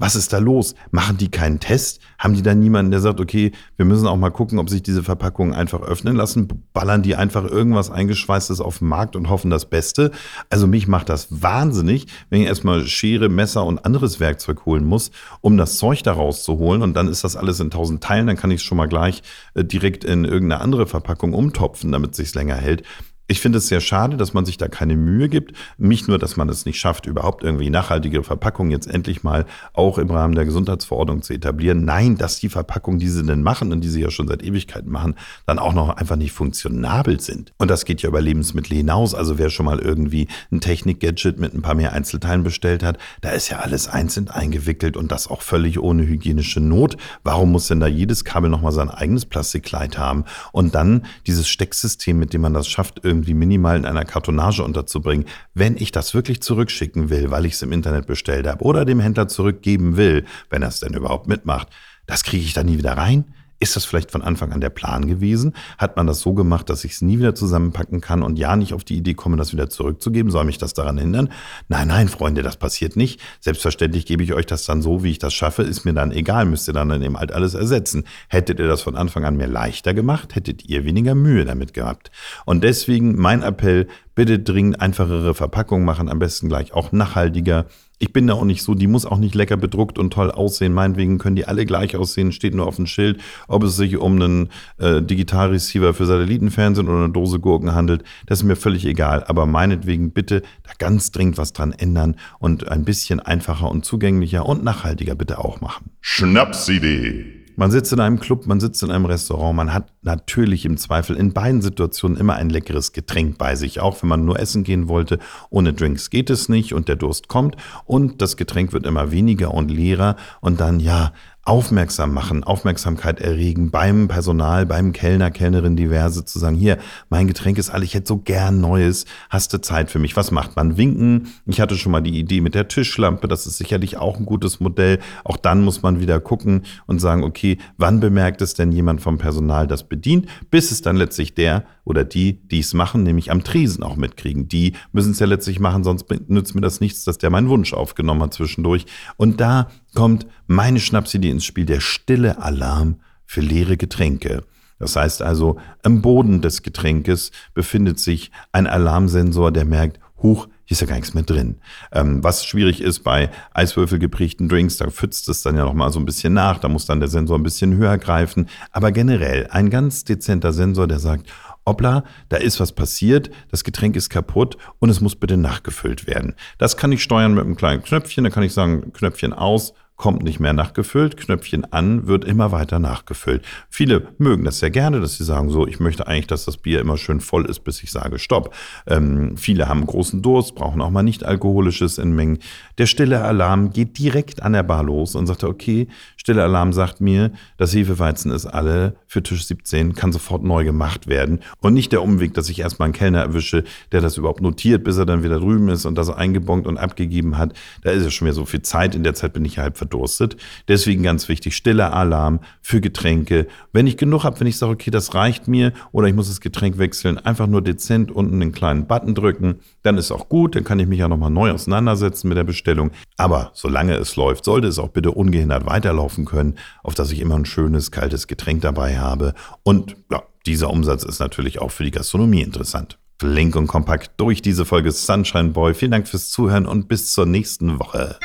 Was 0.00 0.16
ist 0.16 0.32
da 0.32 0.38
los? 0.38 0.74
Machen 0.92 1.18
die 1.18 1.30
keinen 1.30 1.60
Test? 1.60 2.00
Haben 2.18 2.32
die 2.32 2.40
da 2.40 2.54
niemanden, 2.54 2.90
der 2.90 3.00
sagt, 3.00 3.20
okay, 3.20 3.52
wir 3.76 3.84
müssen 3.84 4.06
auch 4.06 4.16
mal 4.16 4.30
gucken, 4.30 4.58
ob 4.58 4.70
sich 4.70 4.82
diese 4.82 5.02
Verpackungen 5.02 5.54
einfach 5.54 5.82
öffnen 5.82 6.16
lassen? 6.16 6.48
Ballern 6.72 7.02
die 7.02 7.16
einfach 7.16 7.44
irgendwas 7.44 7.90
eingeschweißtes 7.90 8.62
auf 8.62 8.78
den 8.78 8.88
Markt 8.88 9.14
und 9.14 9.28
hoffen 9.28 9.50
das 9.50 9.68
Beste? 9.68 10.10
Also 10.48 10.66
mich 10.66 10.88
macht 10.88 11.10
das 11.10 11.42
wahnsinnig, 11.42 12.06
wenn 12.30 12.40
ich 12.40 12.46
erstmal 12.46 12.86
Schere, 12.86 13.28
Messer 13.28 13.66
und 13.66 13.84
anderes 13.84 14.20
Werkzeug 14.20 14.64
holen 14.64 14.86
muss, 14.86 15.10
um 15.42 15.58
das 15.58 15.76
Zeug 15.76 16.02
da 16.02 16.12
rauszuholen. 16.14 16.80
Und 16.80 16.94
dann 16.94 17.06
ist 17.06 17.22
das 17.22 17.36
alles 17.36 17.60
in 17.60 17.70
tausend 17.70 18.02
Teilen. 18.02 18.26
Dann 18.26 18.38
kann 18.38 18.50
ich 18.50 18.62
es 18.62 18.66
schon 18.66 18.78
mal 18.78 18.88
gleich 18.88 19.22
äh, 19.52 19.64
direkt 19.64 20.04
in 20.04 20.24
irgendeine 20.24 20.62
andere 20.62 20.86
Verpackung 20.86 21.34
umtopfen, 21.34 21.92
damit 21.92 22.12
es 22.12 22.16
sich 22.16 22.34
länger 22.34 22.56
hält. 22.56 22.84
Ich 23.30 23.38
finde 23.38 23.58
es 23.58 23.68
sehr 23.68 23.80
schade, 23.80 24.16
dass 24.16 24.34
man 24.34 24.44
sich 24.44 24.56
da 24.56 24.66
keine 24.66 24.96
Mühe 24.96 25.28
gibt. 25.28 25.52
Nicht 25.78 26.08
nur, 26.08 26.18
dass 26.18 26.36
man 26.36 26.48
es 26.48 26.66
nicht 26.66 26.80
schafft, 26.80 27.06
überhaupt 27.06 27.44
irgendwie 27.44 27.70
nachhaltige 27.70 28.24
Verpackungen 28.24 28.72
jetzt 28.72 28.88
endlich 28.88 29.22
mal 29.22 29.46
auch 29.72 29.98
im 29.98 30.10
Rahmen 30.10 30.34
der 30.34 30.44
Gesundheitsverordnung 30.44 31.22
zu 31.22 31.34
etablieren. 31.34 31.84
Nein, 31.84 32.18
dass 32.18 32.40
die 32.40 32.48
Verpackungen, 32.48 32.98
die 32.98 33.08
sie 33.08 33.22
denn 33.22 33.44
machen 33.44 33.70
und 33.70 33.82
die 33.82 33.88
sie 33.88 34.00
ja 34.00 34.10
schon 34.10 34.26
seit 34.26 34.42
Ewigkeiten 34.42 34.90
machen, 34.90 35.14
dann 35.46 35.60
auch 35.60 35.72
noch 35.74 35.90
einfach 35.90 36.16
nicht 36.16 36.32
funktionabel 36.32 37.20
sind. 37.20 37.52
Und 37.58 37.70
das 37.70 37.84
geht 37.84 38.02
ja 38.02 38.08
über 38.08 38.20
Lebensmittel 38.20 38.76
hinaus. 38.76 39.14
Also 39.14 39.38
wer 39.38 39.48
schon 39.48 39.66
mal 39.66 39.78
irgendwie 39.78 40.26
ein 40.50 40.60
Technik-Gadget 40.60 41.38
mit 41.38 41.54
ein 41.54 41.62
paar 41.62 41.76
mehr 41.76 41.92
Einzelteilen 41.92 42.42
bestellt 42.42 42.82
hat, 42.82 42.98
da 43.20 43.30
ist 43.30 43.48
ja 43.48 43.60
alles 43.60 43.86
einzeln 43.86 44.28
eingewickelt 44.28 44.96
und 44.96 45.12
das 45.12 45.28
auch 45.28 45.42
völlig 45.42 45.78
ohne 45.78 46.04
hygienische 46.04 46.58
Not. 46.58 46.96
Warum 47.22 47.52
muss 47.52 47.68
denn 47.68 47.78
da 47.78 47.86
jedes 47.86 48.24
Kabel 48.24 48.50
nochmal 48.50 48.72
sein 48.72 48.90
eigenes 48.90 49.24
Plastikkleid 49.24 49.98
haben? 49.98 50.24
Und 50.50 50.74
dann 50.74 51.02
dieses 51.28 51.48
Stecksystem, 51.48 52.18
mit 52.18 52.32
dem 52.32 52.40
man 52.40 52.54
das 52.54 52.66
schafft, 52.66 53.04
irgendwie 53.04 53.19
irgendwie 53.20 53.34
minimal 53.34 53.76
in 53.76 53.84
einer 53.84 54.04
Kartonage 54.04 54.64
unterzubringen, 54.64 55.26
wenn 55.54 55.76
ich 55.76 55.92
das 55.92 56.14
wirklich 56.14 56.42
zurückschicken 56.42 57.10
will, 57.10 57.30
weil 57.30 57.44
ich 57.44 57.52
es 57.52 57.62
im 57.62 57.72
Internet 57.72 58.06
bestellt 58.06 58.46
habe 58.46 58.64
oder 58.64 58.84
dem 58.84 59.00
Händler 59.00 59.28
zurückgeben 59.28 59.96
will, 59.96 60.24
wenn 60.48 60.62
er 60.62 60.68
es 60.68 60.80
denn 60.80 60.94
überhaupt 60.94 61.28
mitmacht, 61.28 61.68
das 62.06 62.24
kriege 62.24 62.44
ich 62.44 62.54
da 62.54 62.62
nie 62.62 62.78
wieder 62.78 62.94
rein. 62.94 63.34
Ist 63.62 63.76
das 63.76 63.84
vielleicht 63.84 64.10
von 64.10 64.22
Anfang 64.22 64.52
an 64.52 64.62
der 64.62 64.70
Plan 64.70 65.06
gewesen? 65.06 65.54
Hat 65.76 65.94
man 65.96 66.06
das 66.06 66.20
so 66.20 66.32
gemacht, 66.32 66.70
dass 66.70 66.82
ich 66.82 66.92
es 66.92 67.02
nie 67.02 67.18
wieder 67.18 67.34
zusammenpacken 67.34 68.00
kann 68.00 68.22
und 68.22 68.38
ja 68.38 68.56
nicht 68.56 68.72
auf 68.72 68.84
die 68.84 68.96
Idee 68.96 69.12
komme, 69.12 69.36
das 69.36 69.52
wieder 69.52 69.68
zurückzugeben? 69.68 70.32
Soll 70.32 70.44
mich 70.44 70.56
das 70.56 70.72
daran 70.72 70.96
hindern? 70.96 71.28
Nein, 71.68 71.88
nein, 71.88 72.08
Freunde, 72.08 72.42
das 72.42 72.56
passiert 72.56 72.96
nicht. 72.96 73.20
Selbstverständlich 73.38 74.06
gebe 74.06 74.22
ich 74.22 74.32
euch 74.32 74.46
das 74.46 74.64
dann 74.64 74.80
so, 74.80 75.04
wie 75.04 75.10
ich 75.10 75.18
das 75.18 75.34
schaffe. 75.34 75.62
Ist 75.62 75.84
mir 75.84 75.92
dann 75.92 76.10
egal, 76.10 76.46
müsst 76.46 76.68
ihr 76.68 76.72
dann 76.72 76.90
eben 77.02 77.18
halt 77.18 77.32
alles 77.32 77.52
ersetzen. 77.52 78.04
Hättet 78.28 78.58
ihr 78.60 78.66
das 78.66 78.80
von 78.80 78.96
Anfang 78.96 79.26
an 79.26 79.36
mir 79.36 79.46
leichter 79.46 79.92
gemacht, 79.92 80.34
hättet 80.34 80.64
ihr 80.64 80.86
weniger 80.86 81.14
Mühe 81.14 81.44
damit 81.44 81.74
gehabt. 81.74 82.10
Und 82.46 82.64
deswegen 82.64 83.20
mein 83.20 83.42
Appell, 83.42 83.88
bitte 84.20 84.38
dringend 84.38 84.82
einfachere 84.82 85.34
Verpackungen 85.34 85.86
machen, 85.86 86.10
am 86.10 86.18
besten 86.18 86.50
gleich 86.50 86.74
auch 86.74 86.92
nachhaltiger 86.92 87.64
ich 88.02 88.14
bin 88.14 88.26
da 88.26 88.34
auch 88.34 88.44
nicht 88.44 88.62
so, 88.62 88.74
die 88.74 88.86
muss 88.86 89.04
auch 89.04 89.18
nicht 89.18 89.34
lecker 89.34 89.58
bedruckt 89.58 89.98
und 89.98 90.10
toll 90.10 90.30
aussehen. 90.30 90.72
Meinetwegen 90.72 91.18
können 91.18 91.36
die 91.36 91.46
alle 91.46 91.66
gleich 91.66 91.96
aussehen, 91.96 92.32
steht 92.32 92.54
nur 92.54 92.66
auf 92.66 92.76
dem 92.76 92.86
Schild, 92.86 93.20
ob 93.46 93.62
es 93.62 93.76
sich 93.76 93.98
um 93.98 94.14
einen 94.14 94.48
äh, 94.78 95.02
Digitalreceiver 95.02 95.92
für 95.92 96.06
Satellitenfernsehen 96.06 96.88
oder 96.88 97.04
eine 97.04 97.12
Dose 97.12 97.40
Gurken 97.40 97.74
handelt. 97.74 98.02
Das 98.24 98.38
ist 98.38 98.44
mir 98.44 98.56
völlig 98.56 98.86
egal. 98.86 99.24
Aber 99.24 99.44
meinetwegen 99.44 100.12
bitte 100.12 100.40
da 100.62 100.70
ganz 100.78 101.12
dringend 101.12 101.36
was 101.36 101.52
dran 101.52 101.72
ändern 101.72 102.16
und 102.38 102.68
ein 102.68 102.86
bisschen 102.86 103.20
einfacher 103.20 103.70
und 103.70 103.84
zugänglicher 103.84 104.46
und 104.46 104.64
nachhaltiger 104.64 105.14
bitte 105.14 105.38
auch 105.38 105.60
machen. 105.60 105.90
Schnapsidee. 106.00 107.39
Man 107.60 107.70
sitzt 107.70 107.92
in 107.92 108.00
einem 108.00 108.18
Club, 108.18 108.46
man 108.46 108.58
sitzt 108.58 108.82
in 108.82 108.90
einem 108.90 109.04
Restaurant, 109.04 109.54
man 109.54 109.74
hat 109.74 109.92
natürlich 110.00 110.64
im 110.64 110.78
Zweifel 110.78 111.14
in 111.14 111.34
beiden 111.34 111.60
Situationen 111.60 112.16
immer 112.16 112.36
ein 112.36 112.48
leckeres 112.48 112.94
Getränk 112.94 113.36
bei 113.36 113.54
sich. 113.54 113.80
Auch 113.80 114.02
wenn 114.02 114.08
man 114.08 114.24
nur 114.24 114.40
essen 114.40 114.64
gehen 114.64 114.88
wollte, 114.88 115.18
ohne 115.50 115.74
Drinks 115.74 116.08
geht 116.08 116.30
es 116.30 116.48
nicht 116.48 116.72
und 116.72 116.88
der 116.88 116.96
Durst 116.96 117.28
kommt 117.28 117.58
und 117.84 118.22
das 118.22 118.38
Getränk 118.38 118.72
wird 118.72 118.86
immer 118.86 119.10
weniger 119.10 119.52
und 119.52 119.70
leerer 119.70 120.16
und 120.40 120.58
dann 120.58 120.80
ja, 120.80 121.12
aufmerksam 121.44 122.12
machen, 122.12 122.44
Aufmerksamkeit 122.44 123.20
erregen 123.20 123.70
beim 123.70 124.08
Personal, 124.08 124.66
beim 124.66 124.92
Kellner, 124.92 125.30
Kellnerin 125.30 125.74
diverse 125.74 126.24
zu 126.24 126.38
sagen, 126.38 126.54
hier, 126.54 126.76
mein 127.08 127.26
Getränk 127.26 127.56
ist 127.56 127.70
alle, 127.70 127.84
ich 127.84 127.94
hätte 127.94 128.08
so 128.08 128.18
gern 128.18 128.60
Neues, 128.60 129.06
hast 129.30 129.52
du 129.52 129.60
Zeit 129.60 129.90
für 129.90 129.98
mich? 129.98 130.16
Was 130.16 130.30
macht 130.30 130.56
man? 130.56 130.76
Winken. 130.76 131.28
Ich 131.46 131.60
hatte 131.60 131.76
schon 131.76 131.92
mal 131.92 132.02
die 132.02 132.18
Idee 132.18 132.40
mit 132.40 132.54
der 132.54 132.68
Tischlampe, 132.68 133.26
das 133.26 133.46
ist 133.46 133.56
sicherlich 133.56 133.96
auch 133.96 134.18
ein 134.18 134.26
gutes 134.26 134.60
Modell. 134.60 134.98
Auch 135.24 135.38
dann 135.38 135.64
muss 135.64 135.82
man 135.82 136.00
wieder 136.00 136.20
gucken 136.20 136.62
und 136.86 137.00
sagen, 137.00 137.24
okay, 137.24 137.58
wann 137.78 138.00
bemerkt 138.00 138.42
es 138.42 138.54
denn 138.54 138.70
jemand 138.70 139.00
vom 139.00 139.16
Personal, 139.16 139.66
das 139.66 139.84
bedient, 139.84 140.26
bis 140.50 140.70
es 140.70 140.82
dann 140.82 140.96
letztlich 140.96 141.34
der 141.34 141.64
oder 141.90 142.04
die, 142.04 142.40
die 142.48 142.60
es 142.60 142.72
machen, 142.72 143.02
nämlich 143.02 143.30
am 143.30 143.44
Tresen 143.44 143.84
auch 143.84 143.96
mitkriegen. 143.96 144.48
Die 144.48 144.74
müssen 144.92 145.12
es 145.12 145.18
ja 145.18 145.26
letztlich 145.26 145.60
machen, 145.60 145.84
sonst 145.84 146.06
nützt 146.28 146.54
mir 146.54 146.62
das 146.62 146.80
nichts, 146.80 147.04
dass 147.04 147.18
der 147.18 147.30
meinen 147.30 147.48
Wunsch 147.48 147.74
aufgenommen 147.74 148.22
hat 148.22 148.32
zwischendurch. 148.32 148.86
Und 149.16 149.40
da 149.40 149.68
kommt 149.94 150.26
meine 150.46 150.80
Schnapsidee 150.80 151.30
ins 151.30 151.44
Spiel, 151.44 151.66
der 151.66 151.80
stille 151.80 152.40
Alarm 152.40 153.00
für 153.26 153.40
leere 153.40 153.76
Getränke. 153.76 154.44
Das 154.78 154.96
heißt 154.96 155.20
also, 155.20 155.58
am 155.82 156.00
Boden 156.00 156.40
des 156.40 156.62
Getränkes 156.62 157.32
befindet 157.52 158.00
sich 158.00 158.30
ein 158.52 158.66
Alarmsensor, 158.66 159.52
der 159.52 159.66
merkt, 159.66 160.00
huch, 160.22 160.48
hier 160.64 160.74
ist 160.76 160.80
ja 160.82 160.86
gar 160.86 160.96
nichts 160.96 161.14
mehr 161.14 161.24
drin. 161.24 161.56
Ähm, 161.90 162.22
was 162.22 162.44
schwierig 162.44 162.80
ist 162.80 163.00
bei 163.00 163.30
Eiswürfelgeprägten 163.52 164.48
Drinks, 164.48 164.76
da 164.76 164.88
pfützt 164.88 165.28
es 165.28 165.42
dann 165.42 165.56
ja 165.56 165.64
noch 165.64 165.74
mal 165.74 165.90
so 165.90 165.98
ein 165.98 166.04
bisschen 166.04 166.32
nach, 166.32 166.58
da 166.58 166.68
muss 166.68 166.86
dann 166.86 167.00
der 167.00 167.08
Sensor 167.08 167.38
ein 167.38 167.42
bisschen 167.42 167.76
höher 167.76 167.98
greifen. 167.98 168.48
Aber 168.70 168.92
generell 168.92 169.48
ein 169.50 169.68
ganz 169.68 170.04
dezenter 170.04 170.52
Sensor, 170.52 170.86
der 170.86 171.00
sagt, 171.00 171.28
hoppla, 171.66 172.04
da 172.28 172.36
ist 172.36 172.60
was 172.60 172.72
passiert, 172.72 173.30
das 173.50 173.64
Getränk 173.64 173.96
ist 173.96 174.10
kaputt 174.10 174.56
und 174.78 174.90
es 174.90 175.00
muss 175.00 175.16
bitte 175.16 175.36
nachgefüllt 175.36 176.06
werden. 176.06 176.34
Das 176.58 176.76
kann 176.76 176.92
ich 176.92 177.02
steuern 177.02 177.34
mit 177.34 177.44
einem 177.44 177.56
kleinen 177.56 177.82
Knöpfchen, 177.82 178.24
da 178.24 178.30
kann 178.30 178.42
ich 178.42 178.52
sagen, 178.52 178.92
Knöpfchen 178.92 179.32
aus, 179.32 179.74
kommt 180.00 180.22
nicht 180.22 180.40
mehr 180.40 180.54
nachgefüllt, 180.54 181.18
Knöpfchen 181.18 181.70
an, 181.74 182.06
wird 182.06 182.24
immer 182.24 182.52
weiter 182.52 182.78
nachgefüllt. 182.78 183.44
Viele 183.68 184.08
mögen 184.16 184.44
das 184.44 184.58
sehr 184.58 184.70
gerne, 184.70 184.98
dass 184.98 185.18
sie 185.18 185.24
sagen, 185.24 185.50
so, 185.50 185.66
ich 185.66 185.78
möchte 185.78 186.06
eigentlich, 186.06 186.26
dass 186.26 186.46
das 186.46 186.56
Bier 186.56 186.80
immer 186.80 186.96
schön 186.96 187.20
voll 187.20 187.44
ist, 187.44 187.64
bis 187.64 187.82
ich 187.82 187.90
sage, 187.90 188.18
stopp. 188.18 188.54
Ähm, 188.86 189.36
viele 189.36 189.68
haben 189.68 189.84
großen 189.84 190.22
Durst, 190.22 190.54
brauchen 190.54 190.80
auch 190.80 190.88
mal 190.88 191.02
nicht 191.02 191.24
alkoholisches 191.24 191.98
in 191.98 192.12
Mengen. 192.12 192.38
Der 192.78 192.86
stille 192.86 193.22
Alarm 193.22 193.74
geht 193.74 193.98
direkt 193.98 194.42
an 194.42 194.54
der 194.54 194.62
Bar 194.62 194.84
los 194.84 195.14
und 195.14 195.26
sagt, 195.26 195.44
okay, 195.44 195.86
stille 196.16 196.42
Alarm 196.42 196.72
sagt 196.72 197.02
mir, 197.02 197.32
das 197.58 197.74
Hefeweizen 197.74 198.32
ist 198.32 198.46
alle 198.46 198.96
für 199.06 199.22
Tisch 199.22 199.44
17, 199.44 199.94
kann 199.94 200.12
sofort 200.12 200.42
neu 200.42 200.64
gemacht 200.64 201.08
werden. 201.08 201.40
Und 201.60 201.74
nicht 201.74 201.92
der 201.92 202.02
Umweg, 202.02 202.32
dass 202.32 202.48
ich 202.48 202.60
erstmal 202.60 202.86
einen 202.86 202.94
Kellner 202.94 203.20
erwische, 203.20 203.64
der 203.92 204.00
das 204.00 204.16
überhaupt 204.16 204.40
notiert, 204.40 204.82
bis 204.82 204.96
er 204.96 205.04
dann 205.04 205.22
wieder 205.22 205.40
drüben 205.40 205.68
ist 205.68 205.84
und 205.84 205.96
das 205.96 206.08
eingebongt 206.08 206.66
und 206.66 206.78
abgegeben 206.78 207.36
hat. 207.36 207.52
Da 207.82 207.90
ist 207.90 208.04
ja 208.04 208.10
schon 208.10 208.24
wieder 208.24 208.34
so 208.34 208.46
viel 208.46 208.62
Zeit. 208.62 208.94
In 208.94 209.04
der 209.04 209.12
Zeit 209.12 209.34
bin 209.34 209.44
ich 209.44 209.58
halb 209.58 209.76
verdurstet. 209.90 210.36
Deswegen 210.68 211.02
ganz 211.02 211.28
wichtig, 211.28 211.56
stiller 211.56 211.92
Alarm 211.92 212.40
für 212.62 212.80
Getränke. 212.80 213.46
Wenn 213.72 213.86
ich 213.86 213.96
genug 213.96 214.24
habe, 214.24 214.38
wenn 214.40 214.46
ich 214.46 214.56
sage, 214.56 214.72
okay, 214.72 214.90
das 214.90 215.14
reicht 215.14 215.48
mir 215.48 215.72
oder 215.92 216.06
ich 216.06 216.14
muss 216.14 216.28
das 216.28 216.40
Getränk 216.40 216.78
wechseln, 216.78 217.18
einfach 217.18 217.46
nur 217.46 217.62
dezent 217.62 218.10
unten 218.10 218.40
einen 218.40 218.52
kleinen 218.52 218.86
Button 218.86 219.14
drücken, 219.14 219.60
dann 219.82 219.98
ist 219.98 220.12
auch 220.12 220.28
gut, 220.28 220.54
dann 220.54 220.64
kann 220.64 220.78
ich 220.78 220.86
mich 220.86 221.00
ja 221.00 221.08
nochmal 221.08 221.30
neu 221.30 221.50
auseinandersetzen 221.50 222.28
mit 222.28 222.36
der 222.36 222.44
Bestellung. 222.44 222.90
Aber 223.16 223.50
solange 223.54 223.94
es 223.96 224.16
läuft, 224.16 224.44
sollte 224.44 224.68
es 224.68 224.78
auch 224.78 224.88
bitte 224.88 225.10
ungehindert 225.10 225.66
weiterlaufen 225.66 226.24
können, 226.24 226.56
auf 226.82 226.94
dass 226.94 227.10
ich 227.10 227.20
immer 227.20 227.34
ein 227.34 227.46
schönes, 227.46 227.90
kaltes 227.90 228.26
Getränk 228.26 228.62
dabei 228.62 228.98
habe. 228.98 229.34
Und 229.62 229.96
ja, 230.10 230.22
dieser 230.46 230.70
Umsatz 230.70 231.02
ist 231.02 231.18
natürlich 231.18 231.60
auch 231.60 231.70
für 231.70 231.84
die 231.84 231.90
Gastronomie 231.90 232.42
interessant. 232.42 232.98
Flink 233.20 233.54
und 233.54 233.66
kompakt 233.66 234.12
durch 234.16 234.40
diese 234.40 234.64
Folge 234.64 234.92
Sunshine 234.92 235.50
Boy. 235.50 235.74
Vielen 235.74 235.90
Dank 235.90 236.08
fürs 236.08 236.30
Zuhören 236.30 236.64
und 236.64 236.88
bis 236.88 237.12
zur 237.12 237.26
nächsten 237.26 237.78
Woche. 237.78 238.16